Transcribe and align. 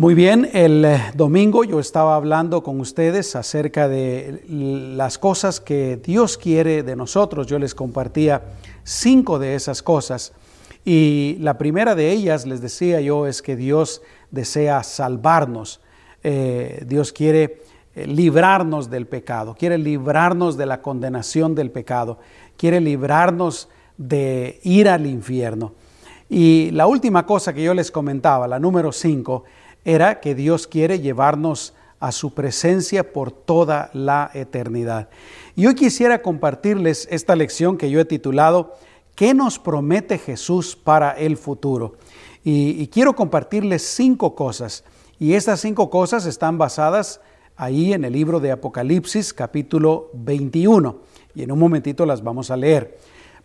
Muy 0.00 0.14
bien, 0.14 0.48
el 0.54 0.82
eh, 0.86 0.98
domingo 1.14 1.62
yo 1.62 1.78
estaba 1.78 2.14
hablando 2.14 2.62
con 2.62 2.80
ustedes 2.80 3.36
acerca 3.36 3.86
de 3.86 4.42
las 4.48 5.18
cosas 5.18 5.60
que 5.60 5.98
Dios 5.98 6.38
quiere 6.38 6.82
de 6.82 6.96
nosotros. 6.96 7.46
Yo 7.46 7.58
les 7.58 7.74
compartía 7.74 8.44
cinco 8.82 9.38
de 9.38 9.54
esas 9.54 9.82
cosas. 9.82 10.32
Y 10.86 11.36
la 11.40 11.58
primera 11.58 11.94
de 11.94 12.12
ellas, 12.12 12.46
les 12.46 12.62
decía 12.62 13.02
yo, 13.02 13.26
es 13.26 13.42
que 13.42 13.56
Dios 13.56 14.00
desea 14.30 14.82
salvarnos. 14.84 15.82
Eh, 16.22 16.82
Dios 16.86 17.12
quiere 17.12 17.60
eh, 17.94 18.06
librarnos 18.06 18.88
del 18.88 19.06
pecado, 19.06 19.54
quiere 19.54 19.76
librarnos 19.76 20.56
de 20.56 20.64
la 20.64 20.80
condenación 20.80 21.54
del 21.54 21.70
pecado, 21.70 22.18
quiere 22.56 22.80
librarnos 22.80 23.68
de 23.98 24.60
ir 24.62 24.88
al 24.88 25.06
infierno. 25.06 25.74
Y 26.30 26.70
la 26.70 26.86
última 26.86 27.26
cosa 27.26 27.52
que 27.52 27.62
yo 27.62 27.74
les 27.74 27.90
comentaba, 27.90 28.48
la 28.48 28.58
número 28.58 28.92
cinco, 28.92 29.44
era 29.84 30.20
que 30.20 30.34
Dios 30.34 30.66
quiere 30.66 31.00
llevarnos 31.00 31.74
a 32.00 32.12
su 32.12 32.32
presencia 32.34 33.12
por 33.12 33.30
toda 33.30 33.90
la 33.92 34.30
eternidad. 34.34 35.08
Y 35.54 35.66
hoy 35.66 35.74
quisiera 35.74 36.22
compartirles 36.22 37.06
esta 37.10 37.36
lección 37.36 37.76
que 37.76 37.90
yo 37.90 38.00
he 38.00 38.04
titulado 38.04 38.74
¿Qué 39.14 39.34
nos 39.34 39.58
promete 39.58 40.16
Jesús 40.16 40.74
para 40.74 41.10
el 41.10 41.36
futuro? 41.36 41.96
Y, 42.42 42.86
quiero 42.86 43.14
compartirles 43.14 43.82
cinco 43.82 44.34
cosas. 44.34 44.82
Y 45.18 45.34
estas 45.34 45.60
cinco 45.60 45.90
cosas 45.90 46.24
están 46.24 46.56
basadas 46.56 47.20
ahí 47.54 47.92
en 47.92 48.06
el 48.06 48.14
libro 48.14 48.40
de 48.40 48.50
Apocalipsis 48.50 49.34
capítulo 49.34 50.08
21. 50.14 51.00
Y 51.34 51.42
en 51.42 51.52
un 51.52 51.58
momentito 51.58 52.06
las 52.06 52.22
vamos 52.22 52.50
a 52.50 52.56
leer. 52.56 52.96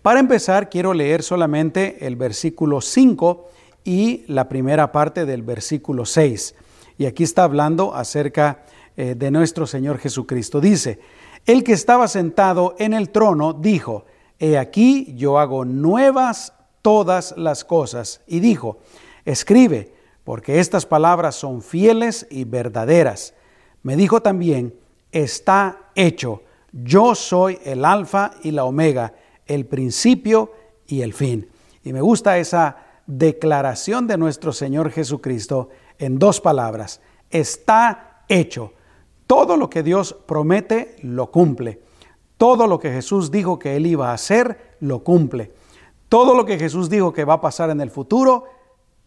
Para 0.01 0.21
empezar, 0.21 0.69
quiero 0.69 0.93
leer 0.93 1.23
solamente 1.23 2.07
el 2.07 2.15
versículo 2.15 2.79
5 2.79 3.49
y 3.85 4.25
la 4.27 4.49
primera 4.49 4.91
parte 4.91 5.25
del 5.25 5.43
versículo 5.43 6.05
6. 6.05 6.55
Y 6.97 7.05
aquí 7.05 7.23
está 7.23 7.45
hablando 7.45 7.95
acerca 7.95 8.65
eh, 8.97 9.15
de 9.15 9.31
nuestro 9.31 9.65
Señor 9.65 9.99
Jesucristo. 9.99 10.59
Dice, 10.59 10.99
el 11.45 11.63
que 11.63 11.73
estaba 11.73 12.09
sentado 12.09 12.75
en 12.79 12.93
el 12.93 13.11
trono 13.11 13.53
dijo, 13.53 14.05
He 14.39 14.57
aquí 14.57 15.13
yo 15.15 15.39
hago 15.39 15.65
nuevas 15.65 16.53
todas 16.81 17.33
las 17.37 17.63
cosas. 17.63 18.21
Y 18.27 18.39
dijo, 18.39 18.79
escribe, 19.23 19.93
porque 20.23 20.59
estas 20.59 20.85
palabras 20.85 21.35
son 21.35 21.61
fieles 21.61 22.27
y 22.29 22.43
verdaderas. 22.43 23.33
Me 23.83 23.95
dijo 23.95 24.21
también, 24.21 24.75
está 25.11 25.89
hecho, 25.95 26.43
yo 26.71 27.15
soy 27.15 27.59
el 27.63 27.85
alfa 27.85 28.31
y 28.43 28.51
la 28.51 28.65
omega, 28.65 29.13
el 29.45 29.65
principio 29.65 30.51
y 30.87 31.01
el 31.01 31.13
fin. 31.13 31.49
Y 31.83 31.93
me 31.93 32.01
gusta 32.01 32.37
esa 32.37 32.84
declaración 33.07 34.07
de 34.07 34.17
nuestro 34.17 34.51
Señor 34.51 34.91
Jesucristo 34.91 35.69
en 35.97 36.19
dos 36.19 36.41
palabras. 36.41 37.01
Está 37.29 38.23
hecho. 38.27 38.73
Todo 39.27 39.57
lo 39.57 39.69
que 39.69 39.83
Dios 39.83 40.15
promete, 40.25 40.95
lo 41.01 41.31
cumple. 41.31 41.81
Todo 42.37 42.67
lo 42.67 42.79
que 42.79 42.91
Jesús 42.91 43.31
dijo 43.31 43.57
que 43.57 43.75
Él 43.75 43.85
iba 43.87 44.11
a 44.11 44.13
hacer, 44.13 44.75
lo 44.79 45.03
cumple. 45.03 45.51
Todo 46.09 46.35
lo 46.35 46.45
que 46.45 46.59
Jesús 46.59 46.89
dijo 46.89 47.13
que 47.13 47.25
va 47.25 47.35
a 47.35 47.41
pasar 47.41 47.69
en 47.69 47.81
el 47.81 47.89
futuro, 47.89 48.45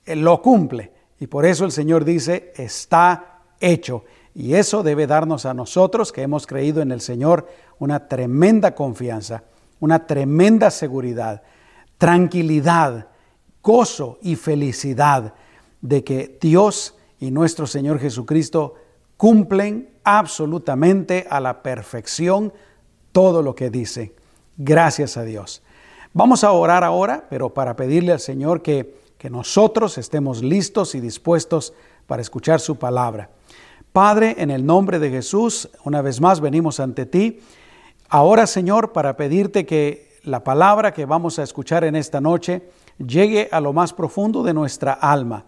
Él 0.05 0.23
lo 0.23 0.43
cumple. 0.43 0.93
Y 1.21 1.27
por 1.27 1.45
eso 1.45 1.65
el 1.65 1.73
Señor 1.73 2.05
dice, 2.05 2.53
está 2.57 3.43
hecho. 3.61 4.05
Y 4.35 4.55
eso 4.55 4.83
debe 4.83 5.07
darnos 5.07 5.47
a 5.47 5.55
nosotros 5.55 6.13
que 6.13 6.23
hemos 6.23 6.47
creído 6.47 6.81
en 6.81 6.93
el 6.93 7.01
Señor 7.01 7.49
una 7.79 8.09
tremenda 8.09 8.75
confianza, 8.75 9.45
una 9.81 10.07
tremenda 10.07 10.71
seguridad, 10.71 11.43
tranquilidad 11.99 13.09
gozo 13.69 14.19
y 14.23 14.37
felicidad 14.37 15.35
de 15.83 16.03
que 16.03 16.39
Dios 16.41 16.97
y 17.21 17.31
nuestro 17.31 17.67
Señor 17.67 17.99
Jesucristo 18.01 18.77
cumplen 19.19 19.91
absolutamente 20.05 21.27
a 21.29 21.39
la 21.39 21.63
perfección 21.63 22.55
todo 23.13 23.43
lo 23.43 23.55
que 23.55 23.69
dice. 23.69 24.15
Gracias 24.57 25.19
a 25.19 25.25
Dios. 25.25 25.63
Vamos 26.15 26.45
a 26.45 26.53
orar 26.53 26.83
ahora, 26.83 27.27
pero 27.29 27.53
para 27.53 27.77
pedirle 27.77 28.13
al 28.13 28.21
Señor 28.21 28.63
que, 28.63 28.97
que 29.19 29.29
nosotros 29.29 29.99
estemos 29.99 30.43
listos 30.43 30.95
y 30.95 31.01
dispuestos 31.01 31.75
para 32.07 32.23
escuchar 32.23 32.61
su 32.61 32.77
palabra. 32.77 33.29
Padre, 33.93 34.37
en 34.39 34.51
el 34.51 34.65
nombre 34.65 34.99
de 34.99 35.11
Jesús, 35.11 35.69
una 35.85 36.01
vez 36.01 36.23
más 36.23 36.41
venimos 36.41 36.81
ante 36.81 37.05
ti. 37.05 37.41
Ahora, 38.09 38.47
Señor, 38.47 38.93
para 38.93 39.19
pedirte 39.19 39.67
que 39.67 40.09
la 40.23 40.43
palabra 40.43 40.95
que 40.95 41.05
vamos 41.05 41.39
a 41.39 41.43
escuchar 41.43 41.85
en 41.85 41.97
esta 41.97 42.23
noche 42.23 42.63
llegue 42.99 43.49
a 43.51 43.61
lo 43.61 43.73
más 43.73 43.93
profundo 43.93 44.43
de 44.43 44.55
nuestra 44.55 44.93
alma, 44.93 45.45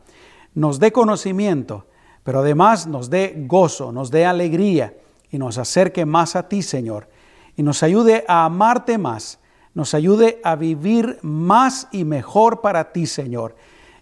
nos 0.55 0.78
dé 0.78 0.93
conocimiento, 0.93 1.87
pero 2.25 2.41
además 2.41 2.87
nos 2.87 3.11
dé 3.11 3.34
gozo, 3.47 3.93
nos 3.93 4.11
dé 4.11 4.27
alegría 4.27 4.94
y 5.31 5.38
nos 5.38 5.59
acerque 5.59 6.05
más 6.06 6.37
a 6.37 6.49
ti, 6.49 6.62
Señor, 6.62 7.09
y 7.56 7.62
nos 7.62 7.83
ayude 7.83 8.25
a 8.28 8.44
amarte 8.44 8.99
más, 8.99 9.39
nos 9.75 9.94
ayude 9.94 10.41
a 10.44 10.56
vivir 10.56 11.19
más 11.22 11.89
y 11.93 12.05
mejor 12.05 12.60
para 12.60 12.93
ti, 12.93 13.06
Señor, 13.06 13.55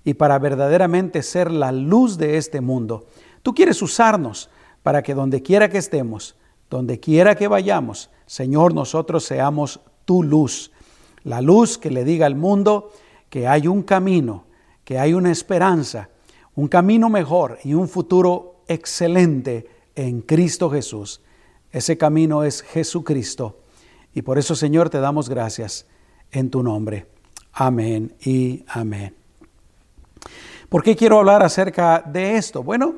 y 0.05 0.15
para 0.15 0.39
verdaderamente 0.39 1.23
ser 1.23 1.51
la 1.51 1.73
luz 1.73 2.17
de 2.17 2.39
este 2.39 2.61
mundo. 2.61 3.07
Tú 3.43 3.55
quieres 3.55 3.83
usarnos 3.83 4.49
para 4.83 5.03
que 5.03 5.15
donde 5.15 5.43
quiera 5.43 5.69
que 5.69 5.79
estemos, 5.79 6.37
donde 6.71 7.01
quiera 7.01 7.35
que 7.35 7.49
vayamos, 7.49 8.11
Señor, 8.27 8.75
nosotros 8.75 9.25
seamos 9.25 9.81
tu 10.05 10.23
luz, 10.23 10.71
la 11.25 11.41
luz 11.41 11.79
que 11.79 11.91
le 11.91 12.05
diga 12.05 12.27
al 12.27 12.37
mundo, 12.37 12.93
que 13.29 13.47
hay 13.47 13.67
un 13.67 13.83
camino, 13.83 14.45
que 14.85 14.99
hay 14.99 15.15
una 15.15 15.31
esperanza, 15.31 16.09
un 16.55 16.69
camino 16.69 17.09
mejor 17.09 17.59
y 17.65 17.75
un 17.75 17.89
futuro 17.89 18.63
excelente 18.69 19.69
en 19.95 20.23
Cristo 20.23 20.71
Jesús. 20.71 21.21
Ese 21.71 21.99
camino 21.99 22.45
es 22.45 22.63
Jesucristo. 22.63 23.61
Y 24.15 24.23
por 24.23 24.39
eso, 24.39 24.55
Señor, 24.55 24.91
te 24.91 25.01
damos 25.01 25.29
gracias 25.29 25.87
en 26.31 26.51
tu 26.51 26.63
nombre. 26.63 27.07
Amén 27.53 28.15
y 28.25 28.65
amén. 28.69 29.15
¿Por 30.69 30.83
qué 30.83 30.97
quiero 30.97 31.19
hablar 31.19 31.43
acerca 31.43 32.03
de 32.05 32.37
esto? 32.37 32.63
Bueno, 32.63 32.97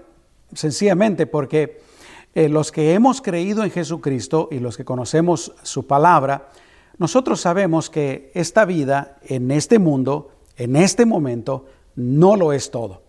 sencillamente 0.53 1.27
porque 1.27 1.81
eh, 2.35 2.49
los 2.49 2.71
que 2.71 2.95
hemos 2.95 3.21
creído 3.21 3.65
en 3.65 3.71
Jesucristo 3.71 4.49
y 4.51 4.59
los 4.59 4.77
que 4.77 4.85
conocemos 4.85 5.53
su 5.63 5.87
palabra, 5.87 6.49
nosotros 7.00 7.41
sabemos 7.41 7.88
que 7.88 8.31
esta 8.34 8.66
vida 8.66 9.16
en 9.22 9.50
este 9.50 9.78
mundo, 9.78 10.33
en 10.59 10.77
este 10.77 11.06
momento, 11.06 11.65
no 11.97 12.37
lo 12.37 12.53
es 12.53 12.71
todo. 12.71 13.00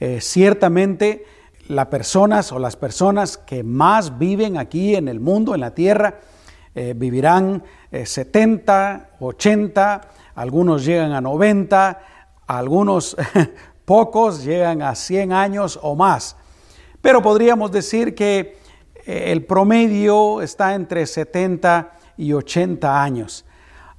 Eh, 0.00 0.20
ciertamente, 0.20 1.24
las 1.66 1.86
personas 1.86 2.52
o 2.52 2.58
las 2.58 2.76
personas 2.76 3.38
que 3.38 3.62
más 3.62 4.18
viven 4.18 4.58
aquí 4.58 4.94
en 4.94 5.08
el 5.08 5.18
mundo, 5.18 5.54
en 5.54 5.62
la 5.62 5.74
tierra, 5.74 6.18
eh, 6.74 6.92
vivirán 6.94 7.64
70, 7.90 9.12
eh, 9.12 9.16
80, 9.20 10.00
algunos 10.34 10.84
llegan 10.84 11.12
a 11.12 11.22
90, 11.22 12.02
algunos 12.46 13.16
pocos 13.86 14.44
llegan 14.44 14.82
a 14.82 14.94
100 14.94 15.32
años 15.32 15.80
o 15.82 15.96
más. 15.96 16.36
Pero 17.00 17.22
podríamos 17.22 17.72
decir 17.72 18.14
que 18.14 18.58
el 19.06 19.46
promedio 19.46 20.42
está 20.42 20.74
entre 20.74 21.06
70 21.06 21.92
y 22.16 22.32
80 22.32 23.02
años. 23.02 23.44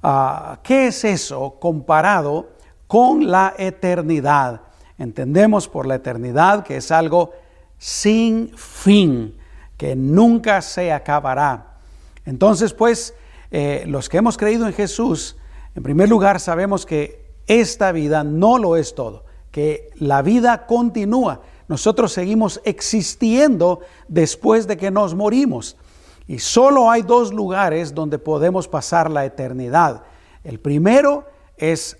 Ah, 0.02 0.58
¿Qué 0.62 0.88
es 0.88 1.04
eso 1.04 1.56
comparado 1.60 2.50
con 2.86 3.30
la 3.30 3.54
eternidad? 3.56 4.60
Entendemos 4.98 5.68
por 5.68 5.86
la 5.86 5.96
eternidad 5.96 6.62
que 6.62 6.76
es 6.76 6.90
algo 6.90 7.32
sin 7.78 8.56
fin, 8.56 9.36
que 9.76 9.96
nunca 9.96 10.62
se 10.62 10.92
acabará. 10.92 11.78
Entonces, 12.24 12.72
pues, 12.72 13.14
eh, 13.50 13.84
los 13.86 14.08
que 14.08 14.18
hemos 14.18 14.36
creído 14.36 14.66
en 14.66 14.72
Jesús, 14.72 15.36
en 15.74 15.82
primer 15.82 16.08
lugar 16.08 16.40
sabemos 16.40 16.86
que 16.86 17.24
esta 17.46 17.92
vida 17.92 18.24
no 18.24 18.58
lo 18.58 18.76
es 18.76 18.94
todo, 18.94 19.24
que 19.50 19.90
la 19.96 20.22
vida 20.22 20.66
continúa. 20.66 21.42
Nosotros 21.68 22.12
seguimos 22.12 22.60
existiendo 22.64 23.80
después 24.08 24.66
de 24.66 24.76
que 24.76 24.90
nos 24.90 25.14
morimos. 25.14 25.76
Y 26.26 26.38
solo 26.38 26.90
hay 26.90 27.02
dos 27.02 27.32
lugares 27.32 27.94
donde 27.94 28.18
podemos 28.18 28.66
pasar 28.66 29.10
la 29.10 29.24
eternidad. 29.24 30.04
El 30.42 30.58
primero 30.58 31.26
es 31.56 31.98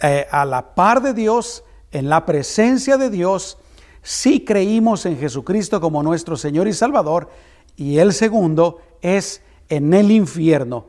eh, 0.00 0.26
a 0.30 0.44
la 0.44 0.74
par 0.74 1.02
de 1.02 1.12
Dios, 1.12 1.64
en 1.90 2.08
la 2.08 2.24
presencia 2.24 2.96
de 2.96 3.10
Dios, 3.10 3.58
si 4.02 4.44
creímos 4.44 5.04
en 5.06 5.18
Jesucristo 5.18 5.80
como 5.80 6.02
nuestro 6.02 6.36
Señor 6.36 6.68
y 6.68 6.72
Salvador. 6.72 7.28
Y 7.76 7.98
el 7.98 8.12
segundo 8.12 8.78
es 9.02 9.42
en 9.68 9.92
el 9.92 10.10
infierno. 10.10 10.86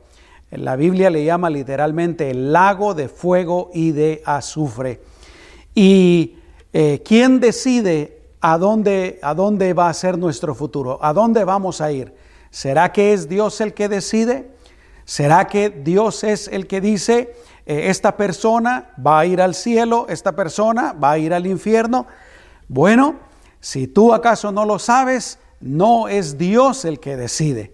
La 0.52 0.76
Biblia 0.76 1.10
le 1.10 1.26
llama 1.26 1.50
literalmente 1.50 2.32
el 2.32 2.52
lago 2.52 2.94
de 2.94 3.08
fuego 3.08 3.70
y 3.74 3.92
de 3.92 4.22
azufre. 4.26 5.02
¿Y 5.76 6.38
eh, 6.74 7.02
quién 7.06 7.40
decide 7.40 8.22
a 8.42 8.58
dónde, 8.58 9.20
a 9.22 9.34
dónde 9.34 9.74
va 9.74 9.90
a 9.90 9.94
ser 9.94 10.18
nuestro 10.18 10.56
futuro? 10.56 10.98
¿A 11.02 11.14
dónde 11.14 11.44
vamos 11.44 11.82
a 11.82 11.92
ir? 11.92 12.14
¿Será 12.52 12.92
que 12.92 13.14
es 13.14 13.30
Dios 13.30 13.62
el 13.62 13.74
que 13.74 13.90
decide? 13.90 14.52
¿Será 15.06 15.48
que 15.48 15.70
Dios 15.70 16.24
es 16.24 16.48
el 16.48 16.68
que 16.68 16.82
dice, 16.82 17.36
eh, 17.66 17.90
esta 17.90 18.16
persona 18.16 18.92
va 19.06 19.20
a 19.20 19.26
ir 19.26 19.42
al 19.42 19.56
cielo, 19.56 20.06
esta 20.10 20.36
persona 20.36 20.94
va 20.94 21.12
a 21.12 21.18
ir 21.18 21.34
al 21.34 21.48
infierno? 21.48 22.06
Bueno, 22.68 23.28
Si 23.62 23.88
tú 23.88 24.14
acaso 24.14 24.54
no 24.54 24.64
lo 24.64 24.80
sabes, 24.80 25.38
no 25.60 26.08
es 26.08 26.38
Dios 26.38 26.86
el 26.86 27.02
que 27.02 27.18
decide. 27.18 27.74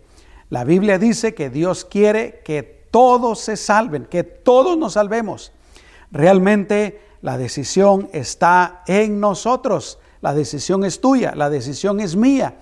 La 0.49 0.63
Biblia 0.63 0.97
dice 0.97 1.35
que 1.35 1.49
Dios 1.49 1.85
quiere 1.85 2.41
que 2.43 2.87
todos 2.89 3.39
se 3.39 3.57
salven, 3.57 4.05
que 4.05 4.23
todos 4.23 4.77
nos 4.77 4.93
salvemos. 4.93 5.51
Realmente 6.11 7.01
la 7.21 7.37
decisión 7.37 8.09
está 8.13 8.83
en 8.87 9.19
nosotros. 9.19 9.99
La 10.21 10.33
decisión 10.33 10.83
es 10.85 11.01
tuya, 11.01 11.33
la 11.35 11.49
decisión 11.49 11.99
es 11.99 12.15
mía. 12.15 12.55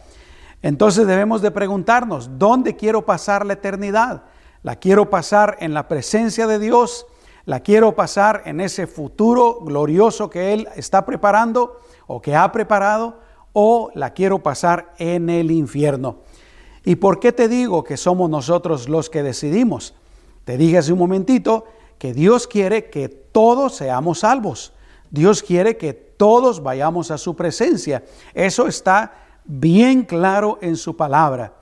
Entonces 0.64 1.06
debemos 1.06 1.42
de 1.42 1.52
preguntarnos, 1.52 2.40
¿dónde 2.40 2.78
quiero 2.78 3.06
pasar 3.06 3.46
la 3.46 3.54
eternidad? 3.54 4.24
¿La 4.64 4.78
quiero 4.78 5.10
pasar 5.10 5.58
en 5.60 5.74
la 5.74 5.90
presencia 5.90 6.48
de 6.48 6.58
Dios? 6.58 7.06
¿La 7.44 7.60
quiero 7.60 7.96
pasar 7.96 8.44
en 8.46 8.62
ese 8.62 8.88
futuro 8.88 9.60
glorioso 9.60 10.30
que 10.30 10.54
Él 10.54 10.70
está 10.78 11.06
preparando 11.06 11.82
o 12.08 12.22
que 12.22 12.38
ha 12.38 12.50
preparado? 12.54 13.20
¿O 13.52 13.92
la 13.94 14.14
quiero 14.14 14.42
pasar 14.42 14.94
en 15.00 15.30
el 15.30 15.52
infierno? 15.52 16.20
¿Y 16.86 16.96
por 16.96 17.20
qué 17.20 17.34
te 17.34 17.50
digo 17.50 17.84
que 17.84 17.98
somos 17.98 18.30
nosotros 18.30 18.88
los 18.88 19.10
que 19.10 19.22
decidimos? 19.22 19.94
Te 20.46 20.58
dije 20.58 20.78
hace 20.78 20.94
un 20.94 21.00
momentito 21.00 21.66
que 21.98 22.14
Dios 22.14 22.48
quiere 22.48 22.90
que 22.90 23.10
todos 23.10 23.76
seamos 23.76 24.20
salvos. 24.20 24.72
Dios 25.12 25.44
quiere 25.44 25.76
que 25.76 25.92
todos 25.92 26.64
vayamos 26.64 27.12
a 27.12 27.18
su 27.18 27.36
presencia. 27.36 28.06
Eso 28.34 28.68
está 28.68 29.23
bien 29.46 30.04
claro 30.04 30.58
en 30.62 30.76
su 30.76 30.96
palabra. 30.96 31.54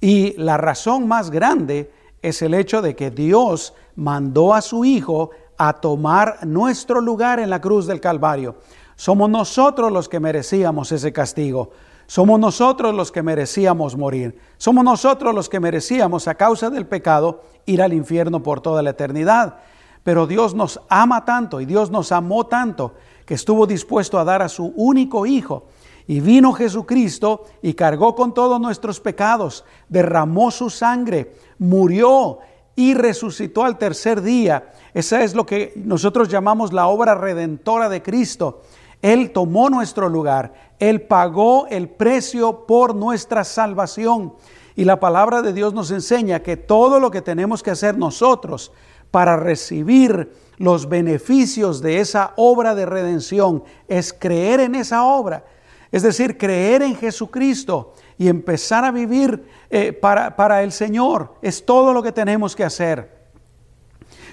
Y 0.00 0.34
la 0.36 0.56
razón 0.56 1.06
más 1.06 1.30
grande 1.30 1.92
es 2.22 2.42
el 2.42 2.54
hecho 2.54 2.82
de 2.82 2.96
que 2.96 3.10
Dios 3.10 3.74
mandó 3.96 4.54
a 4.54 4.62
su 4.62 4.84
Hijo 4.84 5.30
a 5.58 5.74
tomar 5.74 6.46
nuestro 6.46 7.00
lugar 7.00 7.38
en 7.38 7.50
la 7.50 7.60
cruz 7.60 7.86
del 7.86 8.00
Calvario. 8.00 8.56
Somos 8.96 9.30
nosotros 9.30 9.92
los 9.92 10.08
que 10.08 10.20
merecíamos 10.20 10.92
ese 10.92 11.12
castigo. 11.12 11.70
Somos 12.06 12.38
nosotros 12.38 12.94
los 12.94 13.12
que 13.12 13.22
merecíamos 13.22 13.96
morir. 13.96 14.38
Somos 14.58 14.84
nosotros 14.84 15.34
los 15.34 15.48
que 15.48 15.60
merecíamos 15.60 16.28
a 16.28 16.34
causa 16.34 16.68
del 16.68 16.86
pecado 16.86 17.42
ir 17.64 17.80
al 17.80 17.92
infierno 17.92 18.42
por 18.42 18.60
toda 18.60 18.82
la 18.82 18.90
eternidad. 18.90 19.58
Pero 20.02 20.26
Dios 20.26 20.54
nos 20.54 20.80
ama 20.88 21.24
tanto 21.24 21.60
y 21.60 21.64
Dios 21.64 21.90
nos 21.90 22.12
amó 22.12 22.46
tanto 22.46 22.94
que 23.24 23.34
estuvo 23.34 23.66
dispuesto 23.66 24.18
a 24.18 24.24
dar 24.24 24.42
a 24.42 24.48
su 24.48 24.72
único 24.76 25.26
Hijo 25.26 25.68
y 26.06 26.20
vino 26.20 26.52
Jesucristo 26.52 27.44
y 27.62 27.74
cargó 27.74 28.14
con 28.14 28.34
todos 28.34 28.60
nuestros 28.60 29.00
pecados, 29.00 29.64
derramó 29.88 30.50
su 30.50 30.70
sangre, 30.70 31.34
murió 31.58 32.38
y 32.74 32.94
resucitó 32.94 33.64
al 33.64 33.78
tercer 33.78 34.22
día. 34.22 34.70
Esa 34.94 35.22
es 35.22 35.34
lo 35.34 35.46
que 35.46 35.72
nosotros 35.76 36.28
llamamos 36.28 36.72
la 36.72 36.86
obra 36.86 37.14
redentora 37.14 37.88
de 37.88 38.02
Cristo. 38.02 38.62
Él 39.00 39.32
tomó 39.32 39.68
nuestro 39.68 40.08
lugar, 40.08 40.54
Él 40.78 41.02
pagó 41.02 41.66
el 41.68 41.88
precio 41.88 42.66
por 42.66 42.94
nuestra 42.94 43.44
salvación. 43.44 44.34
Y 44.74 44.84
la 44.84 45.00
palabra 45.00 45.42
de 45.42 45.52
Dios 45.52 45.74
nos 45.74 45.90
enseña 45.90 46.40
que 46.40 46.56
todo 46.56 46.98
lo 46.98 47.10
que 47.10 47.20
tenemos 47.20 47.62
que 47.62 47.72
hacer 47.72 47.98
nosotros 47.98 48.72
para 49.10 49.36
recibir 49.36 50.32
los 50.56 50.88
beneficios 50.88 51.82
de 51.82 52.00
esa 52.00 52.32
obra 52.36 52.74
de 52.74 52.86
redención 52.86 53.64
es 53.88 54.12
creer 54.12 54.60
en 54.60 54.74
esa 54.74 55.04
obra 55.04 55.44
es 55.92 56.02
decir, 56.02 56.38
creer 56.38 56.82
en 56.82 56.96
Jesucristo 56.96 57.92
y 58.16 58.28
empezar 58.28 58.84
a 58.84 58.90
vivir 58.90 59.46
eh, 59.68 59.92
para, 59.92 60.62
el 60.62 60.72
Señor. 60.72 61.34
Es 61.42 61.66
todo 61.66 61.92
lo 61.92 62.02
que 62.02 62.12
tenemos 62.12 62.56
que 62.56 62.64
hacer. 62.64 63.20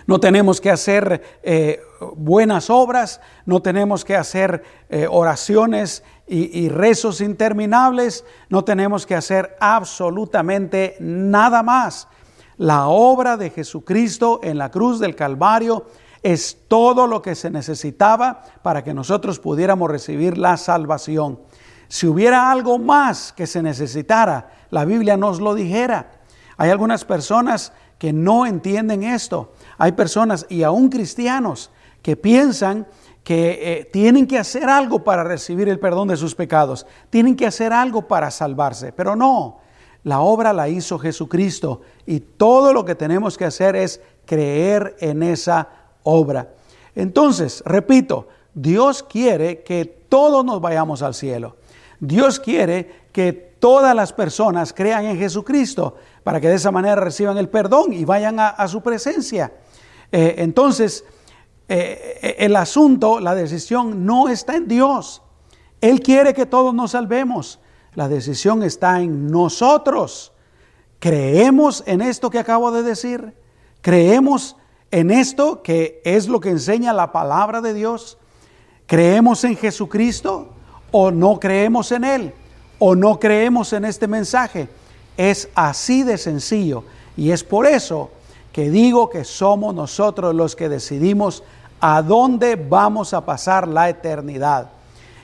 No 0.08 0.20
tenemos 0.20 0.62
que 0.62 0.72
hacer 0.72 1.40
eh, 1.44 1.82
buenas 2.16 2.70
obras, 2.70 3.20
no 3.46 3.62
tenemos 3.62 4.06
que 4.06 4.16
hacer 4.16 4.64
eh, 4.90 5.06
oraciones 5.10 6.04
y, 6.26 6.70
rezos 6.70 7.22
interminables, 7.22 8.24
no 8.50 8.64
tenemos 8.64 9.06
que 9.06 9.16
hacer 9.16 9.58
absolutamente 9.60 10.96
nada 11.00 11.64
más. 11.64 12.08
La 12.58 12.88
obra 12.88 13.36
de 13.36 13.50
Jesucristo 13.50 14.40
en 14.44 14.58
la 14.58 14.70
cruz 14.70 15.00
del 15.00 15.16
Calvario 15.16 15.88
es 16.22 16.58
todo 16.68 17.08
lo 17.08 17.22
que 17.22 17.36
se 17.36 17.50
necesitaba 17.50 18.44
para 18.62 18.84
que 18.84 18.94
nosotros 18.94 19.40
pudiéramos 19.40 19.90
recibir 19.90 20.38
la 20.38 20.58
salvación. 20.58 21.40
Si 21.89 22.07
hubiera 22.07 22.51
algo 22.51 22.77
más 22.77 23.33
que 23.33 23.47
se 23.47 23.62
necesitara, 23.63 24.51
la 24.69 24.86
Biblia 24.86 25.18
nos 25.18 25.41
lo 25.41 25.56
dijera. 25.56 26.12
Hay 26.56 26.69
algunas 26.69 27.03
personas 27.03 27.74
que 27.97 28.13
no 28.13 28.45
entienden 28.45 29.03
esto. 29.03 29.53
Hay 29.77 29.94
personas, 29.94 30.45
y 30.50 30.62
aún 30.62 30.89
cristianos, 30.89 31.71
que 32.03 32.15
piensan 32.15 32.88
que 33.24 33.59
eh, 33.62 33.86
tienen 33.91 34.27
que 34.27 34.38
hacer 34.38 34.69
algo 34.69 35.03
para 35.03 35.24
recibir 35.24 35.68
el 35.68 35.80
perdón 35.80 36.07
de 36.07 36.18
sus 36.18 36.36
pecados. 36.36 36.86
Tienen 37.09 37.36
que 37.36 37.47
hacer 37.47 37.74
algo 37.74 38.07
para 38.07 38.30
salvarse. 38.30 38.94
Pero 38.94 39.15
no, 39.15 39.57
la 40.03 40.19
obra 40.19 40.53
la 40.53 40.69
hizo 40.69 41.00
Jesucristo 41.00 41.81
y 42.06 42.19
todo 42.19 42.71
lo 42.71 42.86
que 42.86 42.95
tenemos 42.95 43.36
que 43.36 43.45
hacer 43.45 43.75
es 43.75 44.00
creer 44.25 44.95
en 45.00 45.24
esa 45.24 45.68
obra. 46.03 46.50
Entonces, 46.94 47.63
repito, 47.65 48.27
Dios 48.53 49.01
quiere 49.03 49.63
que 49.63 49.86
todos 49.86 50.45
nos 50.45 50.62
vayamos 50.62 51.01
al 51.01 51.15
cielo. 51.15 51.57
Dios 52.00 52.40
quiere 52.40 53.07
que 53.12 53.34
todas 53.34 53.96
las 53.96 54.13
personas 54.13 54.74
crean 54.74 55.06
en 55.06 55.18
Jesucristo 55.18 55.96
para 56.24 56.40
que 56.40 56.48
de 56.48 56.56
esa 56.56 56.72
manera 56.72 56.96
reciban 56.96 57.38
el 57.38 57.50
perdón 57.50 57.94
y 57.94 58.06
vayan 58.06 58.40
a, 58.40 58.68
su 58.68 58.81
presencia. 58.81 59.51
Eh, 60.12 60.36
entonces, 60.38 61.04
eh, 61.68 62.36
el 62.40 62.56
asunto, 62.56 63.19
la 63.19 63.36
decisión 63.36 64.06
no 64.06 64.30
está 64.30 64.56
en 64.56 64.68
Dios. 64.68 65.22
Él 65.81 66.01
quiere 66.01 66.34
que 66.34 66.46
todos 66.46 66.74
nos 66.74 66.92
salvemos. 66.92 67.60
La 67.96 68.07
decisión 68.07 68.63
está 68.63 69.01
en 69.01 69.28
nosotros. 69.28 70.31
¿Creemos 71.00 71.84
en 71.86 72.01
esto 72.01 72.30
que 72.30 72.40
acabo 72.40 72.72
de 72.72 72.84
decir? 72.84 73.34
¿Creemos 73.81 74.57
en 74.92 75.12
esto 75.12 75.62
que 75.63 76.01
es 76.04 76.28
lo 76.28 76.40
que 76.40 76.50
enseña 76.50 76.94
la 76.94 77.12
palabra 77.12 77.62
de 77.62 77.74
Dios? 77.74 78.18
¿Creemos 78.86 79.44
en 79.44 79.56
Jesucristo? 79.56 80.54
O 80.91 81.12
no 81.12 81.39
creemos 81.39 81.91
en 81.91 82.03
Él, 82.03 82.33
o 82.80 82.95
no 82.95 83.19
creemos 83.19 83.74
en 83.74 83.86
este 83.86 84.07
mensaje. 84.07 84.69
Es 85.18 85.50
así 85.56 86.03
de 86.03 86.18
sencillo. 86.18 86.83
Y 87.18 87.31
es 87.31 87.44
por 87.44 87.65
eso 87.65 88.12
que 88.53 88.69
digo 88.69 89.09
que 89.09 89.24
somos 89.24 89.75
nosotros 89.75 90.33
los 90.33 90.56
que 90.56 90.69
decidimos 90.69 91.44
a 91.80 92.01
dónde 92.01 92.56
vamos 92.56 93.13
a 93.13 93.25
pasar 93.25 93.68
la 93.68 93.89
eternidad. 93.89 94.69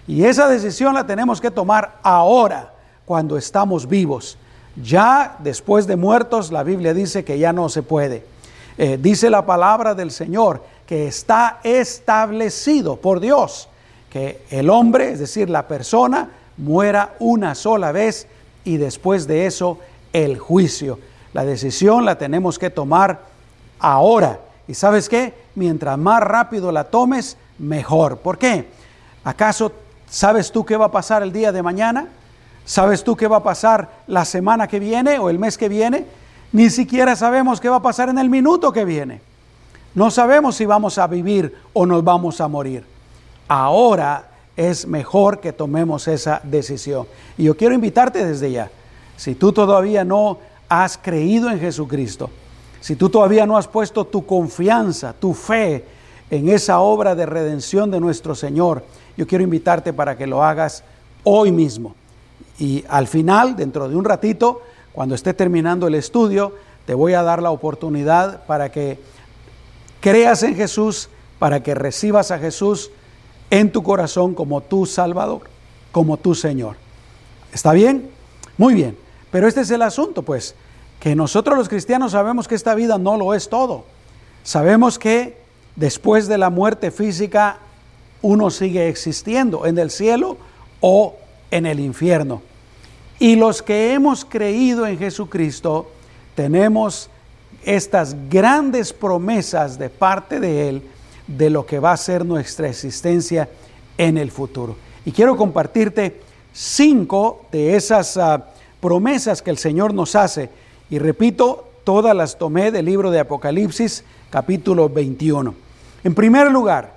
Y 0.07 0.23
esa 0.23 0.47
decisión 0.47 0.93
la 0.93 1.05
tenemos 1.07 1.41
que 1.41 1.51
tomar 1.51 1.99
ahora, 2.03 2.73
cuando 3.05 3.37
estamos 3.37 3.87
vivos. 3.87 4.37
Ya 4.81 5.37
después 5.39 5.87
de 5.87 5.95
muertos, 5.95 6.51
la 6.51 6.63
Biblia 6.63 6.93
dice 6.93 7.23
que 7.23 7.39
ya 7.39 7.53
no 7.53 7.69
se 7.69 7.81
puede. 7.81 8.25
Eh, 8.77 8.97
dice 9.01 9.29
la 9.29 9.45
palabra 9.45 9.95
del 9.95 10.11
Señor 10.11 10.63
que 10.85 11.07
está 11.07 11.59
establecido 11.63 12.97
por 12.97 13.19
Dios 13.19 13.69
que 14.15 14.45
el 14.49 14.69
hombre, 14.69 15.11
es 15.11 15.19
decir, 15.19 15.49
la 15.49 15.67
persona, 15.67 16.29
muera 16.55 17.15
una 17.19 17.53
sola 17.53 17.91
vez 17.91 18.29
y 18.63 18.77
después 18.77 19.27
de 19.27 19.45
eso 19.45 19.79
el 20.13 20.39
juicio. 20.39 20.99
La 21.33 21.43
decisión 21.43 22.05
la 22.05 22.17
tenemos 22.17 22.57
que 22.57 22.69
tomar 22.69 23.23
ahora. 23.77 24.39
¿Y 24.69 24.73
sabes 24.73 25.09
qué? 25.09 25.33
Mientras 25.55 25.97
más 25.97 26.21
rápido 26.21 26.71
la 26.71 26.85
tomes, 26.85 27.35
mejor. 27.59 28.19
¿Por 28.19 28.37
qué? 28.37 28.69
¿Acaso 29.25 29.73
sabes 30.09 30.49
tú 30.49 30.63
qué 30.63 30.77
va 30.77 30.85
a 30.85 30.91
pasar 30.91 31.21
el 31.21 31.33
día 31.33 31.51
de 31.51 31.61
mañana? 31.61 32.07
¿Sabes 32.63 33.03
tú 33.03 33.17
qué 33.17 33.27
va 33.27 33.35
a 33.35 33.43
pasar 33.43 33.89
la 34.07 34.23
semana 34.23 34.69
que 34.69 34.79
viene 34.79 35.19
o 35.19 35.29
el 35.29 35.39
mes 35.39 35.57
que 35.57 35.67
viene? 35.67 36.05
Ni 36.53 36.69
siquiera 36.69 37.17
sabemos 37.17 37.59
qué 37.59 37.67
va 37.67 37.75
a 37.75 37.81
pasar 37.81 38.07
en 38.07 38.17
el 38.17 38.29
minuto 38.29 38.71
que 38.71 38.85
viene. 38.85 39.19
No 39.93 40.09
sabemos 40.09 40.55
si 40.55 40.65
vamos 40.65 40.97
a 40.99 41.07
vivir 41.07 41.53
o 41.73 41.85
nos 41.85 42.01
vamos 42.01 42.39
a 42.39 42.47
morir 42.47 42.94
ahora 43.47 44.29
es 44.55 44.87
mejor 44.87 45.39
que 45.39 45.53
tomemos 45.53 46.07
esa 46.07 46.41
decisión. 46.43 47.07
Y 47.37 47.43
yo 47.43 47.57
quiero 47.57 47.75
invitarte 47.75 48.25
desde 48.25 48.51
ya, 48.51 48.71
si 49.17 49.35
tú 49.35 49.51
todavía 49.51 50.03
no 50.03 50.39
has 50.69 50.97
creído 50.97 51.49
en 51.49 51.59
Jesucristo, 51.59 52.29
si 52.81 52.95
tú 52.95 53.09
todavía 53.09 53.45
no 53.45 53.57
has 53.57 53.67
puesto 53.67 54.05
tu 54.05 54.25
confianza, 54.25 55.13
tu 55.13 55.33
fe 55.33 55.85
en 56.29 56.49
esa 56.49 56.79
obra 56.79 57.15
de 57.15 57.25
redención 57.25 57.91
de 57.91 57.99
nuestro 57.99 58.35
Señor, 58.35 58.83
yo 59.17 59.27
quiero 59.27 59.43
invitarte 59.43 59.93
para 59.93 60.17
que 60.17 60.27
lo 60.27 60.43
hagas 60.43 60.83
hoy 61.23 61.51
mismo. 61.51 61.95
Y 62.59 62.83
al 62.87 63.07
final, 63.07 63.55
dentro 63.55 63.89
de 63.89 63.95
un 63.95 64.05
ratito, 64.05 64.61
cuando 64.93 65.15
esté 65.15 65.33
terminando 65.33 65.87
el 65.87 65.95
estudio, 65.95 66.53
te 66.85 66.93
voy 66.93 67.13
a 67.13 67.23
dar 67.23 67.41
la 67.41 67.51
oportunidad 67.51 68.45
para 68.45 68.71
que 68.71 68.99
creas 69.99 70.43
en 70.43 70.55
Jesús, 70.55 71.09
para 71.39 71.63
que 71.63 71.75
recibas 71.75 72.31
a 72.31 72.39
Jesús 72.39 72.91
en 73.49 73.71
tu 73.71 73.83
corazón 73.83 74.33
como 74.33 74.61
tu 74.61 74.85
Salvador, 74.85 75.41
como 75.91 76.17
tu 76.17 76.35
Señor. 76.35 76.77
¿Está 77.53 77.71
bien? 77.73 78.09
Muy 78.57 78.73
bien. 78.73 78.97
Pero 79.31 79.47
este 79.47 79.61
es 79.61 79.71
el 79.71 79.81
asunto, 79.81 80.23
pues, 80.23 80.55
que 80.99 81.15
nosotros 81.15 81.57
los 81.57 81.69
cristianos 81.69 82.13
sabemos 82.13 82.47
que 82.47 82.55
esta 82.55 82.75
vida 82.75 82.97
no 82.97 83.17
lo 83.17 83.33
es 83.33 83.49
todo. 83.49 83.85
Sabemos 84.43 84.97
que 84.97 85.37
después 85.75 86.27
de 86.27 86.37
la 86.37 86.49
muerte 86.49 86.91
física 86.91 87.57
uno 88.21 88.49
sigue 88.49 88.87
existiendo 88.87 89.65
en 89.65 89.77
el 89.77 89.91
cielo 89.91 90.37
o 90.81 91.15
en 91.51 91.65
el 91.65 91.79
infierno. 91.79 92.41
Y 93.19 93.35
los 93.35 93.61
que 93.61 93.93
hemos 93.93 94.25
creído 94.25 94.87
en 94.87 94.97
Jesucristo 94.97 95.91
tenemos 96.35 97.09
estas 97.63 98.15
grandes 98.29 98.93
promesas 98.93 99.77
de 99.77 99.89
parte 99.89 100.39
de 100.39 100.69
Él 100.69 100.81
de 101.27 101.49
lo 101.49 101.65
que 101.65 101.79
va 101.79 101.91
a 101.91 101.97
ser 101.97 102.25
nuestra 102.25 102.69
existencia 102.69 103.49
en 103.97 104.17
el 104.17 104.31
futuro. 104.31 104.75
Y 105.05 105.11
quiero 105.11 105.37
compartirte 105.37 106.21
cinco 106.53 107.45
de 107.51 107.75
esas 107.75 108.17
ah, 108.17 108.47
promesas 108.79 109.41
que 109.41 109.51
el 109.51 109.57
Señor 109.57 109.93
nos 109.93 110.15
hace. 110.15 110.49
Y 110.89 110.99
repito, 110.99 111.67
todas 111.83 112.15
las 112.15 112.37
tomé 112.37 112.71
del 112.71 112.85
libro 112.85 113.11
de 113.11 113.19
Apocalipsis, 113.19 114.03
capítulo 114.29 114.89
21. 114.89 115.53
En 116.03 116.15
primer 116.15 116.51
lugar, 116.51 116.93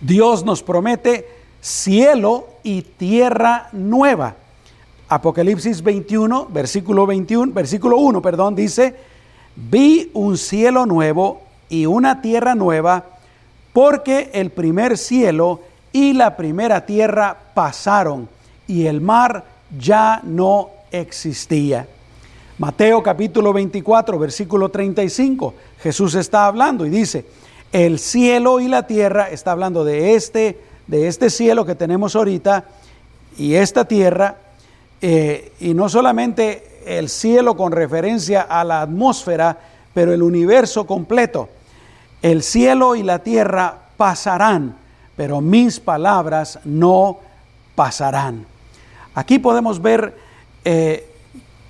Dios 0.00 0.44
nos 0.44 0.62
promete 0.62 1.28
cielo 1.60 2.46
y 2.62 2.82
tierra 2.82 3.68
nueva. 3.72 4.36
Apocalipsis 5.08 5.82
21, 5.82 6.46
versículo 6.46 7.06
21, 7.06 7.52
versículo 7.52 7.96
1, 7.98 8.20
perdón, 8.20 8.56
dice, 8.56 8.96
vi 9.54 10.10
un 10.14 10.36
cielo 10.36 10.84
nuevo 10.84 11.45
y 11.68 11.86
una 11.86 12.20
tierra 12.20 12.54
nueva, 12.54 13.04
porque 13.72 14.30
el 14.32 14.50
primer 14.50 14.96
cielo 14.96 15.60
y 15.92 16.12
la 16.12 16.36
primera 16.36 16.86
tierra 16.86 17.36
pasaron 17.54 18.28
y 18.66 18.86
el 18.86 19.00
mar 19.00 19.44
ya 19.78 20.20
no 20.24 20.70
existía. 20.90 21.86
Mateo 22.58 23.02
capítulo 23.02 23.52
24, 23.52 24.18
versículo 24.18 24.70
35, 24.70 25.54
Jesús 25.82 26.14
está 26.14 26.46
hablando 26.46 26.86
y 26.86 26.90
dice, 26.90 27.26
el 27.72 27.98
cielo 27.98 28.60
y 28.60 28.68
la 28.68 28.86
tierra, 28.86 29.28
está 29.28 29.52
hablando 29.52 29.84
de 29.84 30.14
este, 30.14 30.58
de 30.86 31.08
este 31.08 31.28
cielo 31.28 31.66
que 31.66 31.74
tenemos 31.74 32.16
ahorita 32.16 32.64
y 33.36 33.54
esta 33.54 33.84
tierra, 33.84 34.36
eh, 35.02 35.52
y 35.60 35.74
no 35.74 35.88
solamente 35.88 36.80
el 36.86 37.08
cielo 37.08 37.56
con 37.56 37.72
referencia 37.72 38.42
a 38.42 38.64
la 38.64 38.80
atmósfera, 38.80 39.58
pero 39.92 40.12
el 40.14 40.22
universo 40.22 40.86
completo. 40.86 41.48
El 42.26 42.42
cielo 42.42 42.96
y 42.96 43.04
la 43.04 43.20
tierra 43.20 43.82
pasarán, 43.96 44.74
pero 45.16 45.40
mis 45.40 45.78
palabras 45.78 46.58
no 46.64 47.20
pasarán. 47.76 48.44
Aquí 49.14 49.38
podemos 49.38 49.80
ver, 49.80 50.16
eh, 50.64 51.08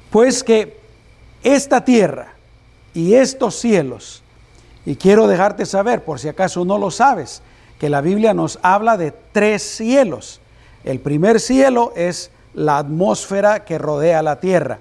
pues, 0.08 0.42
que 0.42 0.80
esta 1.42 1.84
tierra 1.84 2.28
y 2.94 3.12
estos 3.12 3.56
cielos, 3.56 4.22
y 4.86 4.96
quiero 4.96 5.26
dejarte 5.26 5.66
saber, 5.66 6.02
por 6.02 6.18
si 6.20 6.28
acaso 6.28 6.64
no 6.64 6.78
lo 6.78 6.90
sabes, 6.90 7.42
que 7.78 7.90
la 7.90 8.00
Biblia 8.00 8.32
nos 8.32 8.58
habla 8.62 8.96
de 8.96 9.12
tres 9.32 9.62
cielos. 9.62 10.40
El 10.84 11.00
primer 11.00 11.38
cielo 11.38 11.92
es 11.96 12.30
la 12.54 12.78
atmósfera 12.78 13.66
que 13.66 13.76
rodea 13.76 14.22
la 14.22 14.40
tierra. 14.40 14.78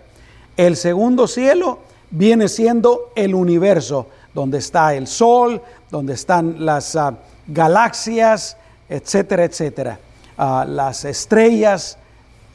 El 0.55 0.77
segundo 0.77 1.27
cielo 1.27 1.79
viene 2.11 2.47
siendo 2.47 3.11
el 3.17 3.35
universo, 3.35 4.07
donde 4.35 4.59
está 4.59 4.93
el 4.93 5.07
sol, 5.07 5.61
donde 5.89 6.13
están 6.13 6.63
las 6.65 6.95
ah, 6.95 7.15
galaxias, 7.47 8.57
etcétera, 8.89 9.45
etcétera, 9.45 9.99
ah, 10.37 10.65
las 10.67 11.05
estrellas, 11.05 11.97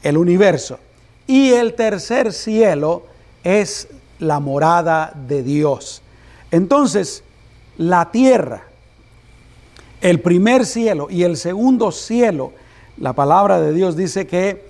el 0.03 0.19
universo. 0.19 0.79
Y 1.27 1.53
el 1.53 1.75
tercer 1.75 2.33
cielo 2.33 3.05
es 3.43 3.89
la 4.19 4.41
morada 4.41 5.13
de 5.27 5.43
Dios. 5.43 6.03
Entonces, 6.51 7.25
la 7.79 8.11
tierra, 8.11 8.65
el 10.03 10.21
primer 10.21 10.67
cielo 10.67 11.09
y 11.11 11.23
el 11.23 11.39
segundo 11.39 11.93
cielo, 11.93 12.53
la 12.99 13.15
palabra 13.15 13.59
de 13.61 13.73
Dios 13.73 13.97
dice 13.97 14.27
que 14.27 14.69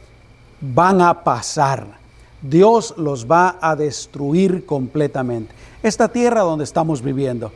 van 0.61 1.01
a 1.01 1.25
pasar. 1.25 1.99
Dios 2.43 2.95
los 2.97 3.27
va 3.27 3.59
a 3.61 3.75
destruir 3.75 4.65
completamente. 4.65 5.53
Esta 5.83 6.09
tierra 6.09 6.43
donde 6.43 6.65
estamos 6.65 7.03
viviendo. 7.03 7.53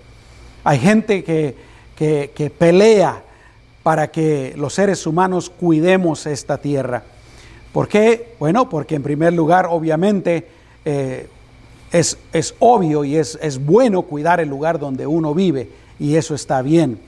Hay 0.64 0.78
gente 0.78 1.22
que, 1.22 1.54
que, 1.94 2.52
pelea 2.56 3.22
para 3.82 4.10
que 4.10 4.54
los 4.56 4.72
seres 4.72 5.06
humanos 5.06 5.50
cuidemos 5.50 6.26
esta 6.26 6.56
tierra. 6.56 7.02
¿Por 7.72 7.86
qué? 7.86 8.34
Bueno, 8.38 8.70
porque 8.70 8.94
en 8.94 9.02
primer 9.02 9.34
lugar, 9.34 9.66
obviamente, 9.68 10.48
eh, 10.86 11.28
es, 11.92 12.16
es, 12.32 12.54
obvio 12.60 13.04
y 13.04 13.16
es, 13.16 13.38
es 13.42 13.62
bueno 13.62 14.02
cuidar 14.02 14.40
el 14.40 14.48
lugar 14.48 14.78
donde 14.78 15.06
uno 15.06 15.34
vive 15.34 15.68
y 15.98 16.16
eso 16.16 16.34
está 16.34 16.62
bien. 16.62 16.98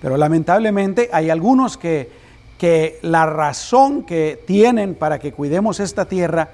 Pero 0.00 0.16
lamentablemente 0.16 1.10
hay 1.12 1.28
algunos 1.28 1.76
que, 1.76 2.08
que 2.56 2.98
la 3.02 3.26
razón 3.26 4.04
que 4.04 4.40
tienen 4.46 4.94
para 4.94 5.18
que 5.18 5.32
cuidemos 5.32 5.78
esta 5.78 6.06
tierra 6.06 6.52